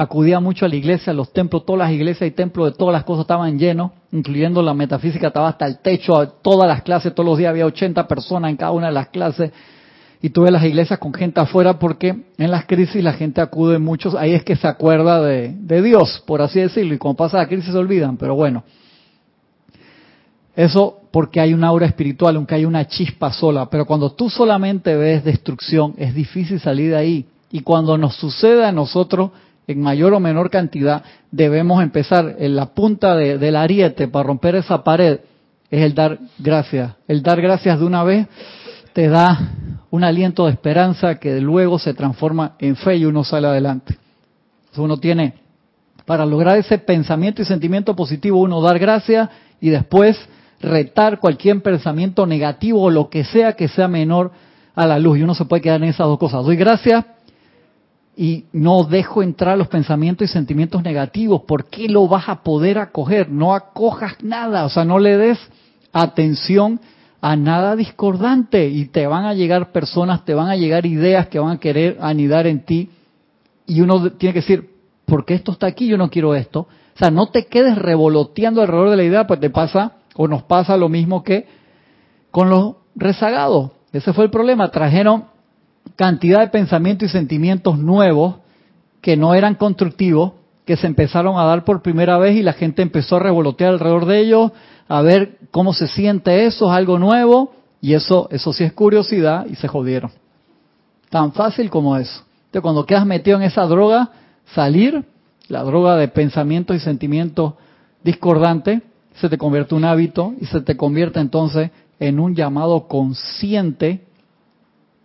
[0.00, 2.92] acudía mucho a la iglesia, a los templos, todas las iglesias y templos de todas
[2.92, 7.28] las cosas estaban llenos, incluyendo la metafísica, estaba hasta el techo, todas las clases, todos
[7.28, 9.50] los días había 80 personas en cada una de las clases,
[10.22, 14.14] y tuve las iglesias con gente afuera porque en las crisis la gente acude muchos,
[14.14, 17.72] ahí es que se acuerda de, Dios, por así decirlo, y cuando pasa la crisis
[17.72, 18.62] se olvidan, pero bueno.
[20.54, 24.94] Eso porque hay una aura espiritual, aunque hay una chispa sola, pero cuando tú solamente
[24.94, 27.26] ves destrucción, es difícil salir de ahí.
[27.50, 29.30] Y cuando nos sucede a nosotros,
[29.68, 34.82] en mayor o menor cantidad, debemos empezar en la punta del ariete para romper esa
[34.82, 35.20] pared,
[35.70, 36.94] es el dar gracias.
[37.06, 38.26] El dar gracias de una vez
[38.94, 39.38] te da
[39.90, 43.98] un aliento de esperanza que luego se transforma en fe y uno sale adelante.
[44.78, 45.34] uno tiene,
[46.06, 49.28] para lograr ese pensamiento y sentimiento positivo, uno dar gracias
[49.60, 50.18] y después
[50.62, 54.32] retar cualquier pensamiento negativo o lo que sea que sea menor
[54.74, 55.18] a la luz.
[55.18, 56.42] Y uno se puede quedar en esas dos cosas.
[56.42, 57.04] Doy gracias
[58.20, 62.76] y no dejo entrar los pensamientos y sentimientos negativos, ¿por qué lo vas a poder
[62.78, 63.30] acoger?
[63.30, 65.38] No acojas nada, o sea, no le des
[65.92, 66.80] atención
[67.20, 71.38] a nada discordante y te van a llegar personas, te van a llegar ideas que
[71.38, 72.90] van a querer anidar en ti
[73.66, 74.68] y uno tiene que decir,
[75.04, 75.86] ¿por qué esto está aquí?
[75.86, 76.62] Yo no quiero esto.
[76.62, 80.42] O sea, no te quedes revoloteando alrededor de la idea, pues te pasa o nos
[80.42, 81.46] pasa lo mismo que
[82.32, 83.70] con los rezagados.
[83.92, 84.72] Ese fue el problema.
[84.72, 85.26] Trajeron
[85.96, 88.36] cantidad de pensamientos y sentimientos nuevos
[89.00, 90.32] que no eran constructivos,
[90.64, 94.06] que se empezaron a dar por primera vez y la gente empezó a revolotear alrededor
[94.06, 94.52] de ellos,
[94.88, 99.46] a ver cómo se siente eso, es algo nuevo, y eso, eso sí es curiosidad,
[99.46, 100.10] y se jodieron.
[101.10, 102.22] Tan fácil como eso.
[102.46, 104.10] Entonces, cuando quedas metido en esa droga,
[104.54, 105.04] salir,
[105.48, 107.54] la droga de pensamientos y sentimientos
[108.02, 108.82] discordantes,
[109.14, 114.06] se te convierte en un hábito y se te convierte entonces en un llamado consciente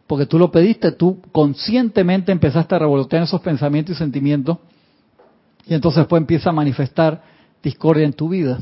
[0.08, 4.58] porque tú lo pediste, tú conscientemente empezaste a revolotear esos pensamientos y sentimientos,
[5.66, 7.22] y entonces después empieza a manifestar
[7.62, 8.60] discordia en tu vida.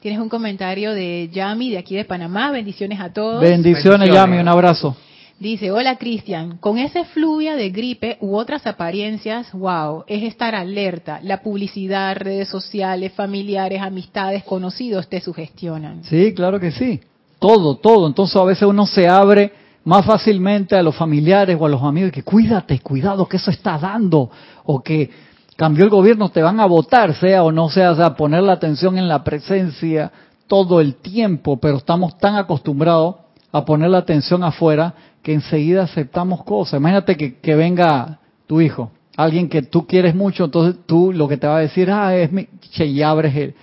[0.00, 2.52] Tienes un comentario de Yami de aquí de Panamá.
[2.52, 3.40] Bendiciones a todos.
[3.40, 4.38] Bendiciones, Yami.
[4.38, 4.96] Un abrazo.
[5.40, 11.20] Dice, hola Cristian, con ese fluvia de gripe u otras apariencias, wow, es estar alerta.
[11.22, 16.02] La publicidad, redes sociales, familiares, amistades, conocidos te sugestionan.
[16.02, 17.00] Sí, claro que sí.
[17.38, 18.08] Todo, todo.
[18.08, 19.52] Entonces a veces uno se abre
[19.88, 23.78] más fácilmente a los familiares o a los amigos que cuídate, cuidado que eso está
[23.78, 24.30] dando
[24.64, 25.08] o que
[25.56, 28.98] cambió el gobierno, te van a votar, sea o no sea, sea, poner la atención
[28.98, 30.12] en la presencia
[30.46, 33.16] todo el tiempo, pero estamos tan acostumbrados
[33.50, 36.78] a poner la atención afuera que enseguida aceptamos cosas.
[36.80, 41.46] Imagínate que, venga tu hijo, alguien que tú quieres mucho, entonces tú lo que te
[41.46, 43.54] va a decir, ah, es mi, che, y abres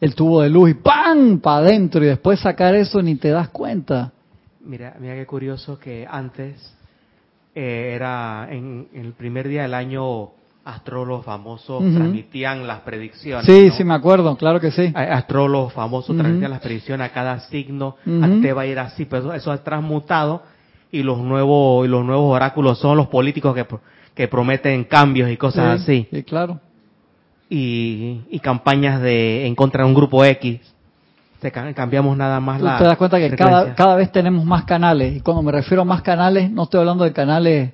[0.00, 1.38] el, tubo de luz y ¡pam!
[1.38, 4.10] para adentro y después sacar eso ni te das cuenta.
[4.62, 6.74] Mira, mira qué curioso que antes
[7.54, 10.30] eh, era en, el primer día del año
[10.64, 13.46] astrólogos famosos transmitían las predicciones.
[13.46, 14.92] Sí, sí, me acuerdo, claro que sí.
[14.94, 19.22] Astrólogos famosos transmitían las predicciones a cada signo, uh te va a ir así, pero
[19.22, 20.42] eso, eso ha transmutado
[20.92, 23.66] y los nuevos y los nuevos oráculos son los políticos que,
[24.14, 26.06] que prometen cambios y cosas así.
[26.10, 26.60] Sí, claro.
[27.48, 30.60] Y, y campañas de en contra de un grupo X.
[31.40, 32.78] Te cambiamos nada más la.
[32.78, 35.16] Te das cuenta que cada, cada vez tenemos más canales.
[35.16, 37.72] Y cuando me refiero a más canales, no estoy hablando de canales.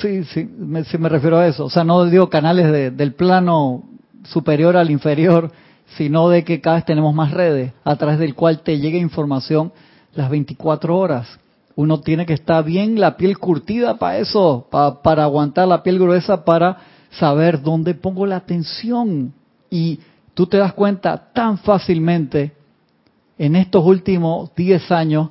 [0.00, 1.64] Sí, sí, me, sí me refiero a eso.
[1.64, 3.84] O sea, no digo canales de, del plano
[4.24, 5.50] superior al inferior,
[5.96, 9.72] sino de que cada vez tenemos más redes a través del cual te llega información
[10.12, 11.38] las 24 horas
[11.76, 16.44] uno tiene que estar bien la piel curtida para eso, para aguantar la piel gruesa,
[16.44, 16.78] para
[17.10, 19.34] saber dónde pongo la atención.
[19.70, 20.00] Y
[20.36, 22.52] tú te das cuenta tan fácilmente
[23.38, 25.30] en estos últimos 10 años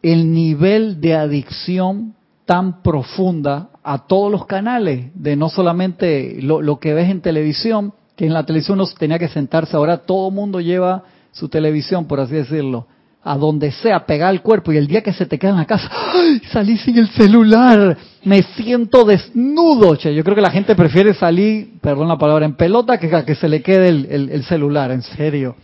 [0.00, 2.14] el nivel de adicción
[2.46, 7.92] tan profunda a todos los canales, de no solamente lo, lo que ves en televisión,
[8.16, 12.06] que en la televisión uno tenía que sentarse, ahora todo el mundo lleva su televisión,
[12.06, 12.86] por así decirlo
[13.26, 15.64] a donde sea, pegar el cuerpo y el día que se te queda en la
[15.64, 16.40] casa, ¡ay!
[16.52, 19.96] Salí sin el celular, me siento desnudo.
[19.96, 20.14] Che.
[20.14, 23.48] Yo creo que la gente prefiere salir, perdón la palabra, en pelota que que se
[23.48, 25.56] le quede el, celular, en serio.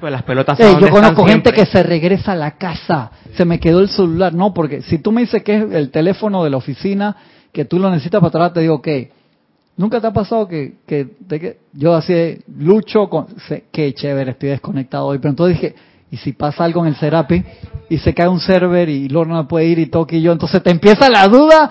[0.00, 3.80] Pues las pelotas Yo conozco gente que se regresa a la casa, se me quedó
[3.80, 4.32] el celular.
[4.32, 7.14] No, porque si tú me dices que es el teléfono de la oficina,
[7.52, 8.88] que tú lo necesitas para trabajar, te digo, ok,
[9.76, 13.26] ¿Nunca te ha pasado que, que, que yo así lucho con...
[13.70, 15.18] Qué chévere, estoy desconectado hoy.
[15.18, 15.76] Pero entonces dije,
[16.10, 17.44] y si pasa algo en el Serapi
[17.88, 20.62] y se cae un server y Lorna no puede ir y toque y yo, entonces
[20.62, 21.70] te empieza la duda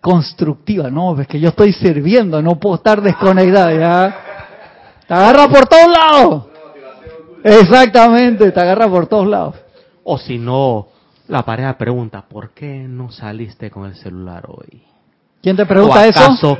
[0.00, 4.16] constructiva, no, es que yo estoy sirviendo, no puedo estar desconectado, ya.
[5.08, 6.44] Te agarra por todos lados.
[7.42, 9.56] Exactamente, te agarra por todos lados.
[10.04, 10.88] O si no,
[11.28, 14.82] la pareja pregunta, ¿por qué no saliste con el celular hoy?
[15.42, 16.56] ¿Quién te pregunta eso?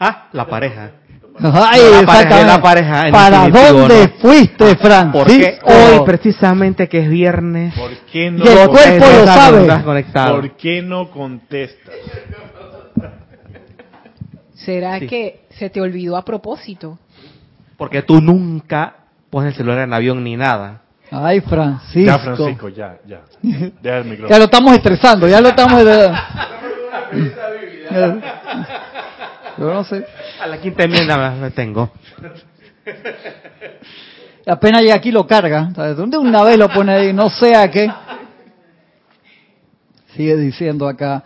[0.00, 0.92] Ah, la pareja.
[1.40, 1.80] Ay,
[2.44, 5.18] la pareja, ¿Para dónde fuiste, Francisco?
[5.18, 9.66] Porque hoy, precisamente que es viernes, ¿Por qué no y el cuerpo lo sabe.
[10.30, 11.94] ¿Por qué no contestas?
[14.54, 16.98] ¿Será que se te olvidó a propósito?
[17.76, 18.96] Porque tú nunca
[19.30, 20.82] pones el celular en avión ni nada.
[21.10, 22.00] Ay, Francisco.
[22.00, 23.20] Ya, Francisco, ya, ya.
[24.28, 25.82] Ya lo estamos estresando, ya lo estamos...
[29.58, 30.04] No sé.
[30.40, 31.90] A la quinta enmienda me tengo.
[34.46, 35.70] Apenas llega aquí lo carga.
[35.96, 37.12] ¿Dónde una vez lo pone ahí?
[37.12, 37.90] No sé a qué.
[40.14, 41.22] Sigue diciendo acá.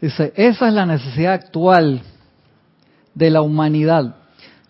[0.00, 2.02] Dice, esa es la necesidad actual
[3.14, 4.16] de la humanidad.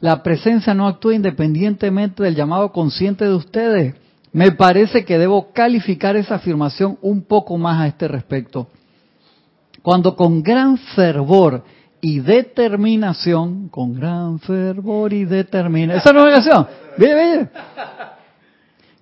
[0.00, 3.94] La presencia no actúa independientemente del llamado consciente de ustedes.
[4.32, 8.68] Me parece que debo calificar esa afirmación un poco más a este respecto.
[9.82, 11.64] Cuando con gran fervor
[12.08, 15.98] y determinación, con gran fervor y determinación.
[15.98, 17.50] Esa no es la canción.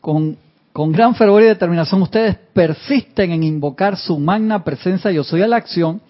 [0.00, 0.38] Con,
[0.72, 5.46] con gran fervor y determinación ustedes persisten en invocar su magna presencia yo soy a
[5.46, 6.00] la acción,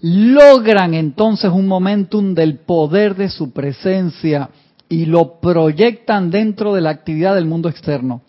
[0.00, 4.50] logran entonces un momentum del poder de su presencia
[4.88, 8.22] y lo proyectan dentro de la actividad del mundo externo.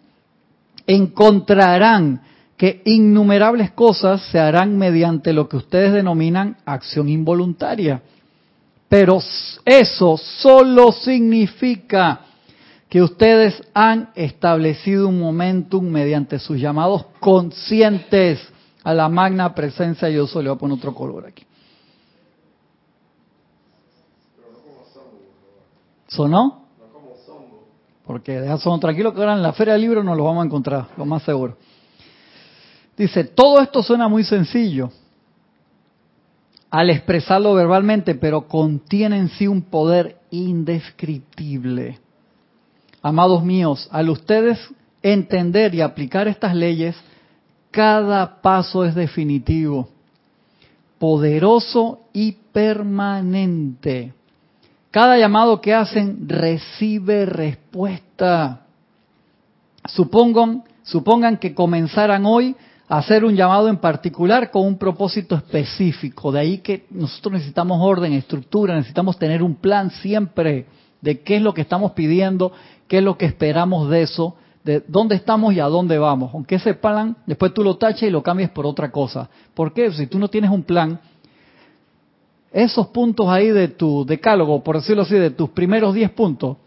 [0.86, 2.22] Encontrarán
[2.58, 8.02] que innumerables cosas se harán mediante lo que ustedes denominan acción involuntaria.
[8.90, 9.20] Pero
[9.64, 12.22] eso solo significa
[12.90, 18.40] que ustedes han establecido un momentum mediante sus llamados conscientes
[18.84, 20.10] a la magna presencia.
[20.10, 21.44] Yo solo voy a poner otro color aquí.
[26.08, 26.64] ¿Sonó?
[28.06, 30.46] Porque deja son tranquilo que ahora en la Feria del Libro nos lo vamos a
[30.46, 31.58] encontrar, lo más seguro.
[32.98, 34.90] Dice, todo esto suena muy sencillo
[36.70, 42.00] al expresarlo verbalmente, pero contiene en sí un poder indescriptible.
[43.02, 44.60] Amados míos, al ustedes
[45.02, 46.96] entender y aplicar estas leyes,
[47.72, 49.88] cada paso es definitivo,
[51.00, 54.14] poderoso y permanente.
[54.92, 58.66] Cada llamado que hacen recibe respuesta.
[59.86, 62.56] Supongan, supongan que comenzaran hoy
[62.88, 66.32] hacer un llamado en particular con un propósito específico.
[66.32, 70.66] De ahí que nosotros necesitamos orden, estructura, necesitamos tener un plan siempre
[71.02, 72.52] de qué es lo que estamos pidiendo,
[72.88, 76.32] qué es lo que esperamos de eso, de dónde estamos y a dónde vamos.
[76.34, 79.30] Aunque ese plan después tú lo taches y lo cambies por otra cosa.
[79.54, 79.92] ¿Por qué?
[79.92, 81.00] Si tú no tienes un plan,
[82.52, 86.58] esos puntos ahí de tu decálogo, por decirlo así, de tus primeros 10 puntos,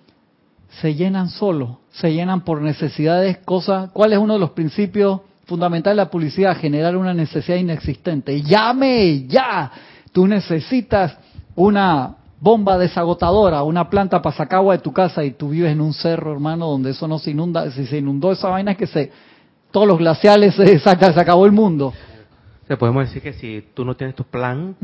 [0.81, 3.91] se llenan solos, se llenan por necesidades, cosas.
[3.91, 6.57] ¿Cuál es uno de los principios fundamentales de la publicidad?
[6.57, 8.41] Generar una necesidad inexistente.
[8.41, 9.73] Llame ya.
[10.13, 11.19] Tú necesitas
[11.57, 15.81] una bomba desagotadora, una planta para sacar agua de tu casa y tú vives en
[15.81, 18.87] un cerro, hermano, donde eso no se inunda, si se inundó esa vaina es que
[18.87, 19.11] se
[19.73, 21.93] todos los glaciales se se acabó el mundo.
[22.67, 24.77] Te podemos decir que si tú no tienes tu plan,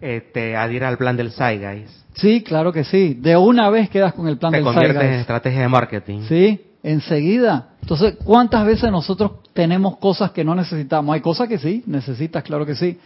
[0.00, 1.92] eh, te adhiera al plan del Zeitgeist.
[2.14, 3.14] Sí, claro que sí.
[3.14, 4.80] De una vez quedas con el plan del Zeitgeist.
[4.80, 6.20] Te conviertes en estrategia de marketing.
[6.26, 7.70] Sí, enseguida.
[7.80, 11.14] Entonces, ¿cuántas veces nosotros tenemos cosas que no necesitamos?
[11.14, 12.98] Hay cosas que sí, necesitas, claro que sí,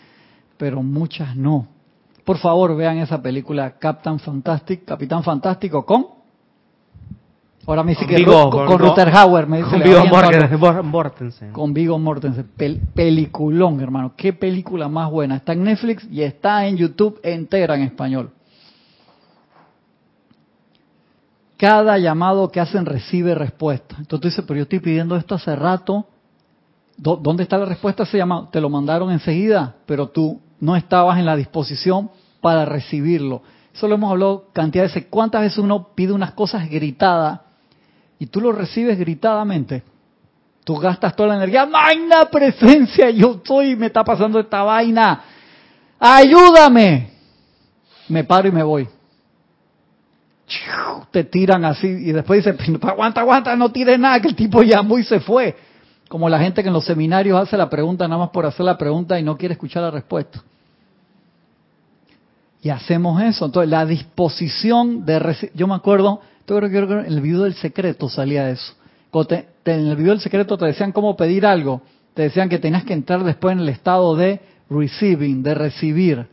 [0.56, 1.66] pero muchas no.
[2.24, 6.06] Por favor, vean esa película Captain Fantastic, Capitán Fantástico con
[7.66, 11.52] Ahora me dice que con, con, Ruther Hauer, me dice con Vigo Mortensen.
[11.52, 12.50] Con Vigo Mortensen.
[12.94, 14.12] peliculón, hermano.
[14.16, 15.36] Qué película más buena.
[15.36, 18.30] Está en Netflix y está en YouTube entera en español.
[21.64, 23.96] Cada llamado que hacen recibe respuesta.
[23.98, 26.06] Entonces tú dices, pero yo estoy pidiendo esto hace rato.
[26.94, 28.50] ¿Dónde está la respuesta a ese llamado?
[28.52, 32.10] Te lo mandaron enseguida, pero tú no estabas en la disposición
[32.42, 33.40] para recibirlo.
[33.74, 35.06] Eso lo hemos hablado cantidad de veces.
[35.08, 37.40] ¿Cuántas veces uno pide unas cosas gritadas
[38.18, 39.84] y tú lo recibes gritadamente?
[40.64, 41.64] Tú gastas toda la energía.
[41.64, 43.08] ¡Magna presencia!
[43.08, 45.24] Yo estoy, me está pasando esta vaina.
[45.98, 47.10] ¡Ayúdame!
[48.10, 48.86] Me paro y me voy.
[51.10, 54.98] Te tiran así y después dicen, aguanta, aguanta, no tires nada, que el tipo llamó
[54.98, 55.56] y se fue.
[56.08, 58.76] Como la gente que en los seminarios hace la pregunta nada más por hacer la
[58.76, 60.42] pregunta y no quiere escuchar la respuesta.
[62.62, 63.46] Y hacemos eso.
[63.46, 65.50] Entonces, la disposición de.
[65.54, 68.74] Yo me acuerdo, yo creo que en el video del secreto salía eso.
[69.64, 71.82] en el video del secreto te decían cómo pedir algo.
[72.14, 74.40] Te decían que tenías que entrar después en el estado de
[74.70, 76.26] receiving, de recibir.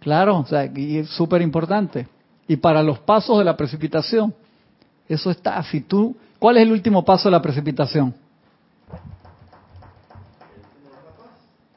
[0.00, 2.06] Claro, o sea, y es súper importante.
[2.46, 4.34] Y para los pasos de la precipitación,
[5.08, 5.62] eso está.
[5.62, 8.14] Si tú, ¿cuál es el último paso de la precipitación?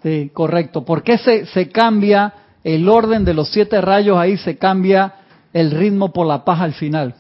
[0.04, 0.84] Sí, correcto.
[0.84, 2.34] ¿Por qué se, se cambia
[2.68, 5.14] el orden de los siete rayos ahí se cambia
[5.54, 7.16] el ritmo por la paz al final.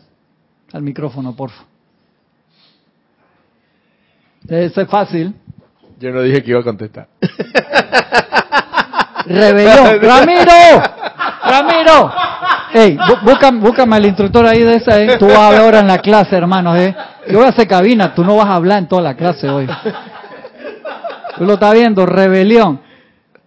[0.74, 1.68] Al micrófono, por favor.
[4.50, 5.34] Eso es fácil.
[6.00, 7.08] Yo no dije que iba a contestar.
[9.26, 9.86] Rebelión.
[10.02, 10.84] Ramiro,
[11.44, 12.12] Ramiro.
[12.74, 15.02] Hey, búscame, búscame al instructor ahí de esa.
[15.02, 15.18] Eh.
[15.18, 16.76] Tú vas ahora en la clase, hermano.
[16.76, 16.96] Eh.
[17.30, 18.14] Yo voy a hacer cabina.
[18.14, 19.68] Tú no vas a hablar en toda la clase hoy.
[21.38, 22.06] Tú lo estás viendo.
[22.06, 22.82] Rebelión.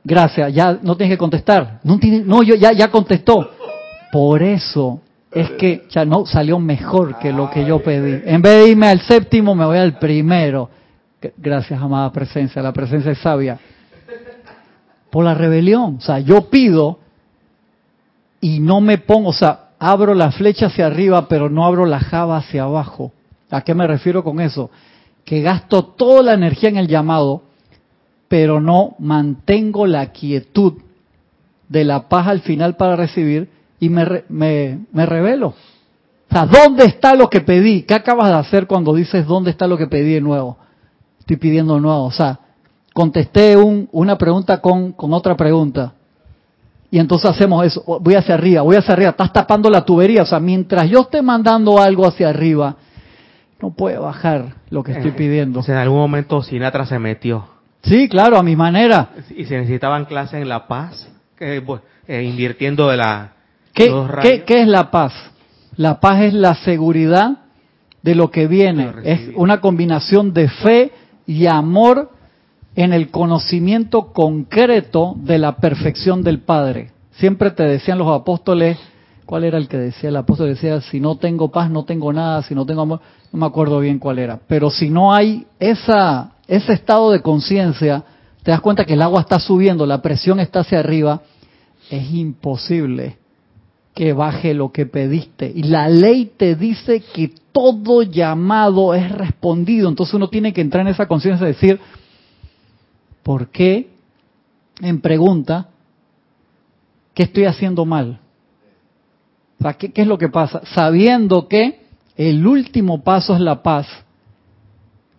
[0.02, 1.80] Gracias, ya no tienes que contestar.
[1.84, 3.50] No yo ya, ya contestó.
[4.10, 8.22] Por eso es que ya no salió mejor que lo que yo pedí.
[8.24, 10.70] En vez de irme al séptimo, me voy al primero.
[11.36, 12.62] Gracias, amada presencia.
[12.62, 13.58] La presencia es sabia.
[15.10, 15.96] Por la rebelión.
[15.98, 16.99] O sea, yo pido
[18.41, 22.01] y no me pongo, o sea, abro la flecha hacia arriba, pero no abro la
[22.01, 23.12] java hacia abajo.
[23.51, 24.70] ¿A qué me refiero con eso?
[25.24, 27.43] Que gasto toda la energía en el llamado
[28.30, 30.74] pero no mantengo la quietud
[31.68, 35.49] de la paz al final para recibir y me, me, me revelo.
[35.49, 37.82] O sea, ¿dónde está lo que pedí?
[37.82, 40.59] ¿Qué acabas de hacer cuando dices dónde está lo que pedí de nuevo?
[41.18, 42.05] Estoy pidiendo de nuevo.
[42.05, 42.38] O sea,
[42.95, 45.95] contesté un, una pregunta con, con otra pregunta.
[46.91, 47.82] Y entonces hacemos eso.
[48.01, 49.11] Voy hacia arriba, voy hacia arriba.
[49.11, 50.22] Estás tapando la tubería.
[50.22, 52.76] O sea, mientras yo esté mandando algo hacia arriba,
[53.62, 55.61] no puede bajar lo que estoy pidiendo.
[55.61, 57.47] O sea, en algún momento Sinatra se metió.
[57.82, 59.11] Sí, claro, a mi manera.
[59.36, 61.62] Y se necesitaban clases en La Paz, que,
[62.09, 63.32] eh, invirtiendo de la...
[63.72, 65.12] ¿Qué, ¿qué, ¿Qué es la paz?
[65.76, 67.38] La paz es la seguridad
[68.03, 68.93] de lo que viene.
[69.05, 70.93] Es una combinación de fe
[71.26, 72.11] y amor
[72.82, 76.92] en el conocimiento concreto de la perfección del Padre.
[77.12, 78.78] Siempre te decían los apóstoles,
[79.26, 80.08] ¿cuál era el que decía?
[80.08, 83.00] El apóstol decía, si no tengo paz, no tengo nada, si no tengo amor,
[83.32, 84.40] no me acuerdo bien cuál era.
[84.46, 88.02] Pero si no hay esa ese estado de conciencia,
[88.42, 91.20] te das cuenta que el agua está subiendo, la presión está hacia arriba,
[91.90, 93.18] es imposible
[93.94, 95.52] que baje lo que pediste.
[95.54, 99.88] Y la ley te dice que todo llamado es respondido.
[99.88, 101.78] Entonces uno tiene que entrar en esa conciencia y decir,
[103.22, 103.90] ¿por qué
[104.80, 105.68] en pregunta
[107.14, 108.20] qué estoy haciendo mal?
[109.78, 110.62] ¿qué, ¿qué es lo que pasa?
[110.74, 111.80] Sabiendo que
[112.16, 113.86] el último paso es la paz,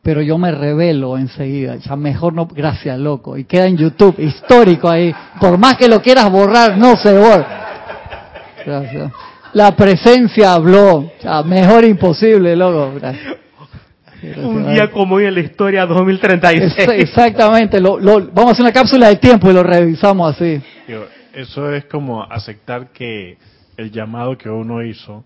[0.02, 1.76] pero yo me revelo enseguida.
[1.76, 3.38] Ya mejor no, gracias, loco.
[3.38, 5.14] Y queda en YouTube, histórico ahí.
[5.40, 7.62] Por más que lo quieras borrar, no se borra.
[8.66, 9.12] Gracias.
[9.54, 11.12] La presencia habló.
[11.46, 12.94] Mejor imposible, loco.
[12.96, 13.36] Gracias.
[14.38, 16.74] Un día como hoy en la historia 2036.
[16.78, 17.80] Es- exactamente.
[17.82, 20.62] Lo, lo- vamos a hacer una cápsula de tiempo y lo revisamos así.
[21.34, 23.38] Eso es como aceptar que
[23.78, 25.24] el llamado que uno hizo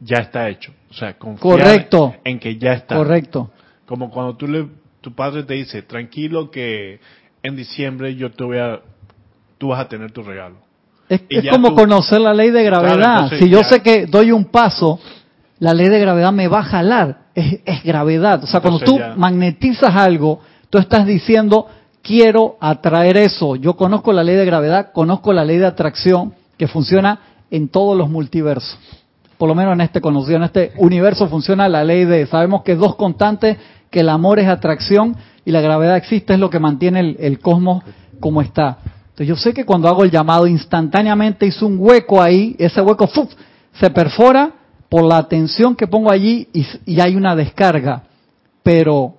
[0.00, 0.72] ya está hecho.
[0.90, 2.14] O sea, confiar Correcto.
[2.24, 2.96] en que ya está.
[2.96, 3.50] Correcto.
[3.86, 4.66] Como cuando tú le,
[5.00, 7.00] tu padre te dice, tranquilo que
[7.42, 8.80] en diciembre yo te voy a,
[9.58, 10.56] tú vas a tener tu regalo.
[11.08, 12.94] Es, como tú- conocer la ley de gravedad.
[12.96, 15.00] Claro, entonces si yo ya- sé que doy un paso,
[15.60, 17.18] la ley de gravedad me va a jalar.
[17.34, 18.42] Es, es gravedad.
[18.44, 20.40] O sea, cuando tú ya- magnetizas algo,
[20.70, 21.66] tú estás diciendo,
[22.02, 23.56] quiero atraer eso.
[23.56, 27.96] Yo conozco la ley de gravedad, conozco la ley de atracción que funciona en todos
[27.96, 28.78] los multiversos.
[29.36, 32.74] Por lo menos en este conocido, en este universo funciona la ley de, sabemos que
[32.74, 33.56] dos constantes,
[33.90, 37.38] que el amor es atracción y la gravedad existe, es lo que mantiene el, el
[37.38, 37.84] cosmos
[38.20, 38.78] como está.
[39.10, 43.06] Entonces yo sé que cuando hago el llamado instantáneamente hizo un hueco ahí, ese hueco
[43.06, 43.30] ¡fuf!
[43.80, 44.50] se perfora
[44.88, 48.04] por la atención que pongo allí y, y hay una descarga.
[48.62, 49.14] Pero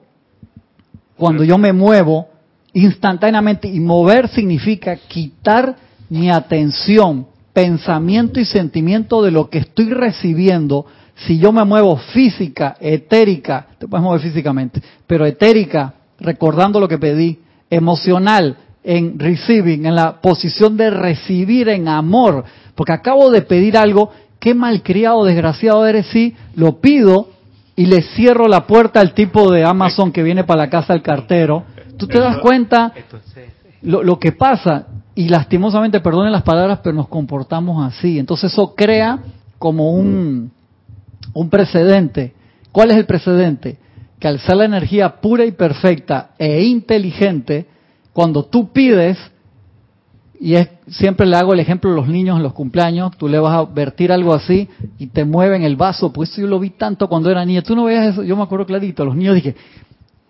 [1.17, 2.27] cuando yo me muevo
[2.73, 5.75] instantáneamente, y mover significa quitar
[6.09, 12.77] mi atención, pensamiento y sentimiento de lo que estoy recibiendo, si yo me muevo física,
[12.79, 17.39] etérica, te puedes mover físicamente, pero etérica, recordando lo que pedí,
[17.69, 22.45] emocional, en receiving, en la posición de recibir en amor,
[22.75, 27.29] porque acabo de pedir algo, qué malcriado, desgraciado eres si lo pido
[27.75, 31.01] y le cierro la puerta al tipo de Amazon que viene para la casa del
[31.01, 31.63] cartero.
[31.97, 32.93] Tú te das cuenta
[33.81, 34.87] lo que pasa,
[35.19, 38.19] y lastimosamente, perdonen las palabras, pero nos comportamos así.
[38.19, 39.19] Entonces eso crea
[39.57, 40.51] como un,
[41.33, 42.33] un precedente.
[42.71, 43.77] ¿Cuál es el precedente?
[44.17, 47.65] Que al ser la energía pura y perfecta e inteligente,
[48.13, 49.17] cuando tú pides,
[50.39, 53.39] y es, siempre le hago el ejemplo a los niños en los cumpleaños, tú le
[53.39, 56.69] vas a vertir algo así y te mueven el vaso, pues eso yo lo vi
[56.71, 59.55] tanto cuando era niño, tú no veías eso, yo me acuerdo clarito, los niños dije,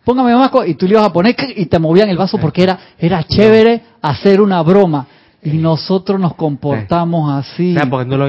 [0.03, 2.63] póngame más co-", y tú le ibas a poner y te movían el vaso porque
[2.63, 5.07] era era chévere hacer una broma.
[5.41, 7.73] Y nosotros nos comportamos así.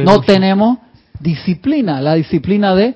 [0.05, 0.79] No tenemos
[1.19, 2.95] disciplina la disciplina de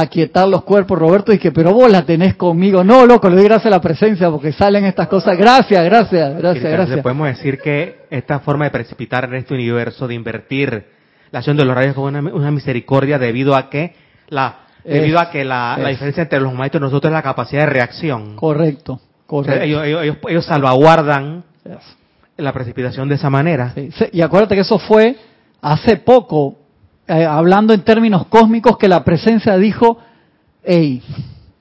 [0.00, 3.44] aquietar los cuerpos Roberto y que pero vos la tenés conmigo no loco le doy
[3.44, 8.00] gracias a la presencia porque salen estas cosas gracias gracias gracias gracias podemos decir que
[8.10, 10.84] esta forma de precipitar en este universo, de invertir
[11.30, 13.94] la acción de los rayos con una, una misericordia debido a que
[14.28, 17.22] la Es- debido a que la, la diferencia entre los maestros y nosotros es la
[17.22, 18.36] capacidad de reacción.
[18.36, 21.78] correcto correcto ellos, ellos, salvaguardan Yes.
[22.36, 23.72] la precipitación de esa manera.
[23.74, 25.16] Sí, Y acuérdate que eso fue
[25.62, 26.58] hace poco,
[27.08, 29.98] eh, hablando en términos cósmicos, que la presencia dijo,
[30.64, 31.02] hey,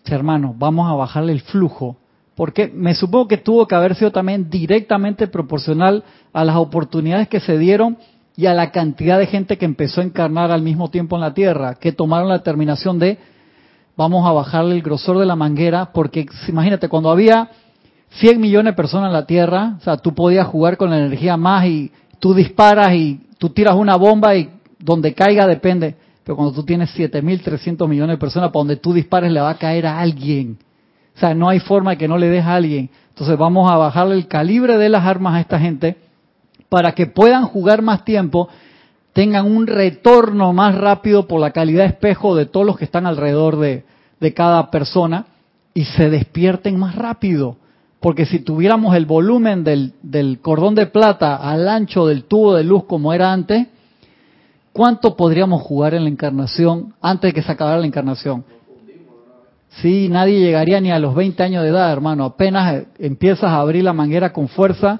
[0.05, 1.97] hermano, vamos a bajarle el flujo.
[2.35, 7.39] Porque me supongo que tuvo que haber sido también directamente proporcional a las oportunidades que
[7.39, 7.97] se dieron
[8.35, 11.33] y a la cantidad de gente que empezó a encarnar al mismo tiempo en la
[11.33, 13.17] Tierra, que tomaron la determinación de
[13.95, 17.49] vamos a bajarle el grosor de la manguera, porque imagínate, cuando había
[18.09, 21.37] 100 millones de personas en la Tierra, o sea, tú podías jugar con la energía
[21.37, 24.49] más y tú disparas y tú tiras una bomba y
[24.85, 25.95] donde caiga depende.
[26.23, 29.57] Pero cuando tú tienes 7.300 millones de personas, para donde tú dispares le va a
[29.57, 30.57] caer a alguien.
[31.15, 32.89] O sea, no hay forma de que no le des a alguien.
[33.09, 35.97] Entonces vamos a bajarle el calibre de las armas a esta gente
[36.69, 38.49] para que puedan jugar más tiempo,
[39.13, 43.05] tengan un retorno más rápido por la calidad de espejo de todos los que están
[43.05, 43.85] alrededor de,
[44.19, 45.27] de cada persona
[45.73, 47.57] y se despierten más rápido.
[47.99, 52.63] Porque si tuviéramos el volumen del, del cordón de plata al ancho del tubo de
[52.63, 53.67] luz como era antes,
[54.75, 58.43] ¿cuánto podríamos jugar en la encarnación antes de que se acabara la encarnación?
[59.81, 62.25] Sí, nadie llegaría ni a los 20 años de edad, hermano.
[62.25, 64.99] Apenas eh, empiezas a abrir la manguera con fuerza.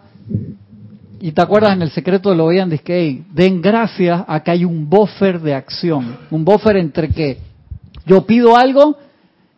[1.19, 4.41] Y te acuerdas en el secreto de lo veían, dice que hey, den gracias a
[4.43, 6.17] que hay un buffer de acción.
[6.31, 7.39] Un buffer entre que
[8.05, 8.97] yo pido algo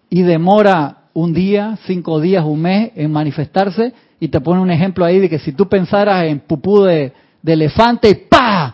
[0.10, 3.94] y demora un día, cinco días, un mes en manifestarse.
[4.20, 7.14] Y te pone un ejemplo ahí de que si tú pensaras en pupú de,
[7.44, 8.67] de elefante, ¡pa!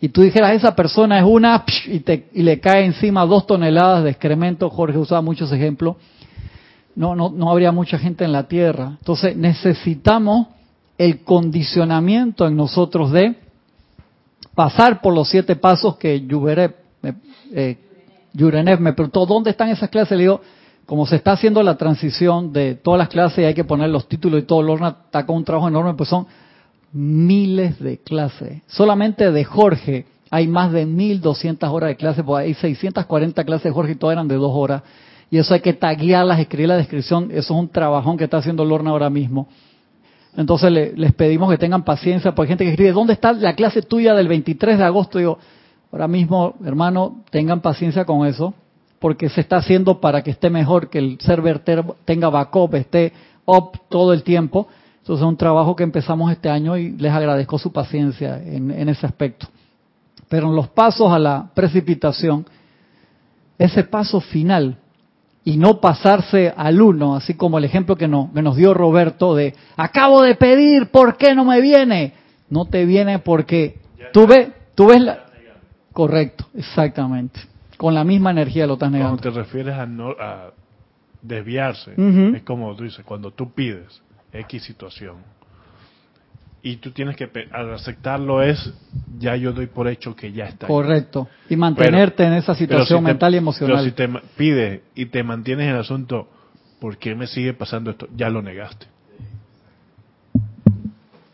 [0.00, 4.02] Y tú dijeras, esa persona es una, y, te, y le cae encima dos toneladas
[4.02, 4.70] de excremento.
[4.70, 5.96] Jorge usaba muchos ejemplos.
[6.96, 8.96] No, no, no habría mucha gente en la tierra.
[8.98, 10.48] Entonces necesitamos
[10.96, 13.36] el condicionamiento en nosotros de
[14.54, 17.14] pasar por los siete pasos que Yuberev, me,
[17.52, 17.78] eh,
[18.32, 20.16] Yurenev me preguntó, ¿dónde están esas clases?
[20.16, 20.40] Le digo,
[20.86, 24.08] como se está haciendo la transición de todas las clases y hay que poner los
[24.08, 26.26] títulos y todo, Lorna está con un trabajo enorme, pues son
[26.92, 28.62] miles de clases.
[28.66, 33.92] Solamente de Jorge hay más de 1200 horas de pues hay 640 clases de Jorge
[33.92, 34.82] y todas eran de dos horas.
[35.30, 38.64] Y eso hay que taguearlas, escribir la descripción, eso es un trabajón que está haciendo
[38.64, 39.48] Lorna ahora mismo.
[40.36, 43.82] Entonces les pedimos que tengan paciencia, porque hay gente que escribe, ¿dónde está la clase
[43.82, 45.18] tuya del 23 de agosto?
[45.18, 45.38] digo,
[45.92, 48.54] ahora mismo, hermano, tengan paciencia con eso,
[49.00, 51.60] porque se está haciendo para que esté mejor, que el server
[52.04, 53.12] tenga backup, esté
[53.44, 54.68] up todo el tiempo.
[55.00, 58.88] Entonces es un trabajo que empezamos este año y les agradezco su paciencia en, en
[58.88, 59.48] ese aspecto.
[60.28, 62.46] Pero en los pasos a la precipitación,
[63.58, 64.78] ese paso final
[65.44, 69.34] y no pasarse al uno, así como el ejemplo que, no, que nos dio Roberto
[69.34, 72.12] de, acabo de pedir, ¿por qué no me viene?
[72.48, 73.78] No te viene porque
[74.12, 75.24] tú ves, tú ves la...
[75.92, 77.40] Correcto, exactamente.
[77.76, 79.20] Con la misma energía lo estás negando.
[79.20, 80.50] Cuando te refieres a, no, a
[81.20, 81.94] desviarse,
[82.36, 85.16] es como tú dices, cuando tú pides X situación,
[86.62, 88.72] y tú tienes que al aceptarlo es
[89.18, 93.34] ya yo doy por hecho que ya está correcto y mantenerte en esa situación mental
[93.34, 96.28] y emocional pero si te pides y te mantienes en el asunto
[96.78, 98.08] ¿por qué me sigue pasando esto?
[98.14, 98.86] ya lo negaste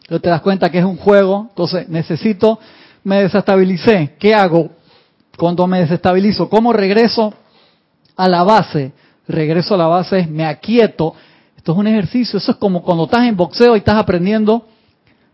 [0.02, 2.60] Entonces te das cuenta que es un juego entonces necesito
[3.02, 4.70] me desestabilicé ¿qué hago?
[5.36, 7.34] cuando me desestabilizo ¿cómo regreso
[8.16, 8.92] a la base?
[9.26, 11.14] regreso a la base me aquieto
[11.66, 14.66] esto es un ejercicio eso es como cuando estás en boxeo y estás aprendiendo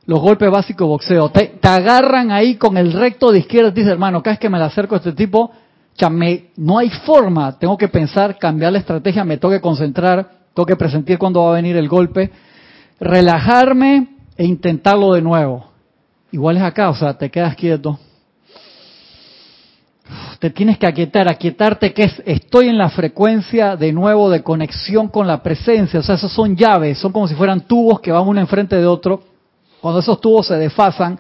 [0.07, 1.29] los golpes básicos de boxeo.
[1.29, 4.57] Te, agarran ahí con el recto de izquierda y dices, hermano, cada vez que me
[4.57, 5.51] le acerco a este tipo,
[5.95, 6.09] ya
[6.57, 10.75] no hay forma, tengo que pensar, cambiar la estrategia, me tengo que concentrar, tengo que
[10.75, 12.31] presentir cuándo va a venir el golpe,
[12.99, 15.67] relajarme e intentarlo de nuevo.
[16.31, 17.99] Igual es acá, o sea, te quedas quieto.
[20.43, 25.07] Te tienes que aquietar, aquietarte que es, estoy en la frecuencia de nuevo de conexión
[25.07, 28.27] con la presencia, o sea, esos son llaves, son como si fueran tubos que van
[28.27, 29.23] uno enfrente de otro
[29.81, 31.17] cuando esos tubos se desfasan,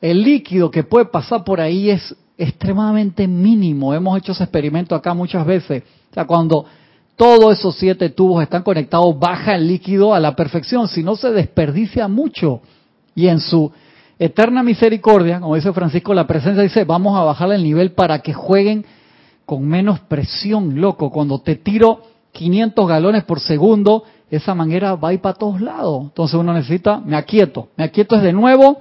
[0.00, 3.94] el líquido que puede pasar por ahí es extremadamente mínimo.
[3.94, 5.84] Hemos hecho ese experimento acá muchas veces.
[6.10, 6.66] O sea, cuando
[7.14, 11.30] todos esos siete tubos están conectados, baja el líquido a la perfección, si no se
[11.30, 12.60] desperdicia mucho.
[13.14, 13.70] Y en su
[14.18, 18.32] eterna misericordia, como dice Francisco, la presencia dice, vamos a bajar el nivel para que
[18.32, 18.84] jueguen
[19.46, 21.10] con menos presión, loco.
[21.10, 22.02] Cuando te tiro
[22.32, 26.04] 500 galones por segundo, esa manguera va a ir para todos lados.
[26.04, 28.78] Entonces uno necesita, me aquieto, me aquieto es de nuevo.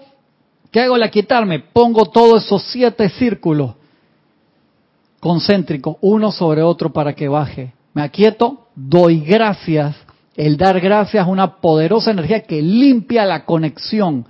[0.72, 1.60] ¿Qué hago al aquietarme?
[1.60, 3.76] Pongo todos esos siete círculos
[5.20, 7.74] concéntricos, uno sobre otro para que baje.
[7.94, 9.96] Me aquieto, doy gracias.
[10.36, 14.26] El dar gracias es una poderosa energía que limpia la conexión,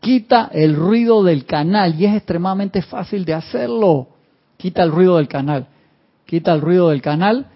[0.00, 4.08] quita el ruido del canal y es extremadamente fácil de hacerlo.
[4.56, 5.66] Quita el ruido del canal,
[6.24, 7.46] quita el ruido del canal,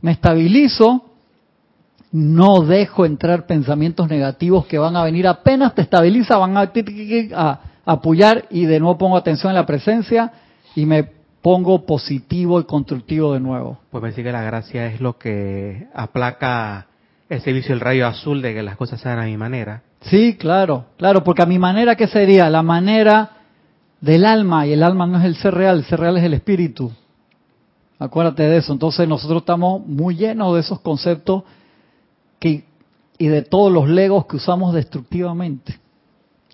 [0.00, 1.04] me estabilizo,
[2.12, 6.72] no dejo entrar pensamientos negativos que van a venir apenas te estabiliza, van a,
[7.34, 10.32] a, apoyar y de nuevo pongo atención en la presencia
[10.74, 11.04] y me
[11.42, 13.78] pongo positivo y constructivo de nuevo.
[13.90, 16.86] Pues me que la gracia es lo que aplaca
[17.28, 19.82] el servicio del rayo azul de que las cosas sean a mi manera.
[20.02, 22.48] Sí, claro, claro, porque a mi manera, ¿qué sería?
[22.48, 23.32] La manera
[24.00, 26.34] del alma, y el alma no es el ser real, el ser real es el
[26.34, 26.90] espíritu.
[27.98, 28.72] Acuérdate de eso.
[28.72, 31.42] Entonces nosotros estamos muy llenos de esos conceptos
[32.40, 32.64] y
[33.18, 35.78] de todos los legos que usamos destructivamente.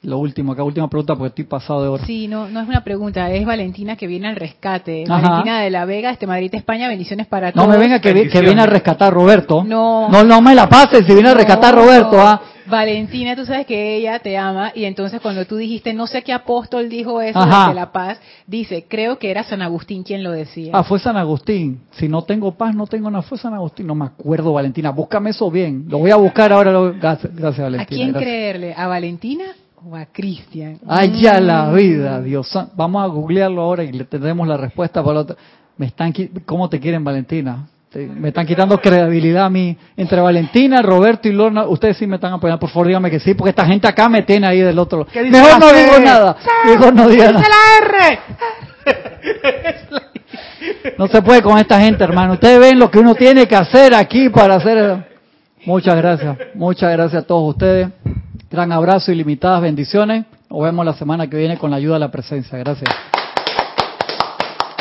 [0.03, 2.07] Lo último, acá última pregunta porque estoy pasado de hora.
[2.07, 5.05] Sí, no, no es una pregunta, es Valentina que viene al rescate.
[5.09, 7.66] Valentina de la Vega, este Madrid, España, bendiciones para todos.
[7.66, 9.64] No me venga que, viene a rescatar Roberto.
[9.64, 12.20] No, no, no me la pases si viene a rescatar Roberto.
[12.20, 12.40] ¿ah?
[12.66, 16.32] Valentina, tú sabes que ella te ama y entonces cuando tú dijiste, no sé qué
[16.32, 20.72] apóstol dijo eso de la paz, dice, creo que era San Agustín quien lo decía.
[20.74, 21.80] Ah, fue San Agustín.
[21.92, 23.22] Si no tengo paz, no tengo nada.
[23.22, 23.86] Fue San Agustín.
[23.86, 24.90] No me acuerdo, Valentina.
[24.90, 25.86] Búscame eso bien.
[25.88, 26.72] Lo voy a buscar ahora.
[26.72, 27.82] Gracias, Valentina.
[27.82, 28.74] ¿A quién creerle?
[28.76, 29.44] ¿A Valentina
[29.85, 30.79] o a Cristian?
[31.20, 32.49] Ya la vida, Dios.
[32.74, 35.37] Vamos a googlearlo ahora y le tendremos la respuesta para otro.
[35.77, 36.12] Me están,
[36.45, 37.68] ¿Cómo te quieren, Valentina?
[37.95, 39.77] me están quitando credibilidad a mí.
[39.97, 42.61] Entre Valentina, Roberto y Lorna, ustedes sí me están apoyando.
[42.61, 45.31] Por favor, díganme que sí, porque esta gente acá me tiene ahí del otro lado.
[45.31, 46.37] Mejor no digo nada.
[46.66, 47.43] Mejor no digo nada.
[50.99, 52.35] No se puede con esta gente, hermano.
[52.35, 55.05] Ustedes ven lo que uno tiene que hacer aquí para hacer.
[55.64, 56.37] Muchas gracias.
[56.55, 57.89] Muchas gracias a todos ustedes.
[58.51, 60.24] Gran abrazo y limitadas bendiciones.
[60.49, 62.57] Nos vemos la semana que viene con la ayuda de la presencia.
[62.59, 62.88] Gracias.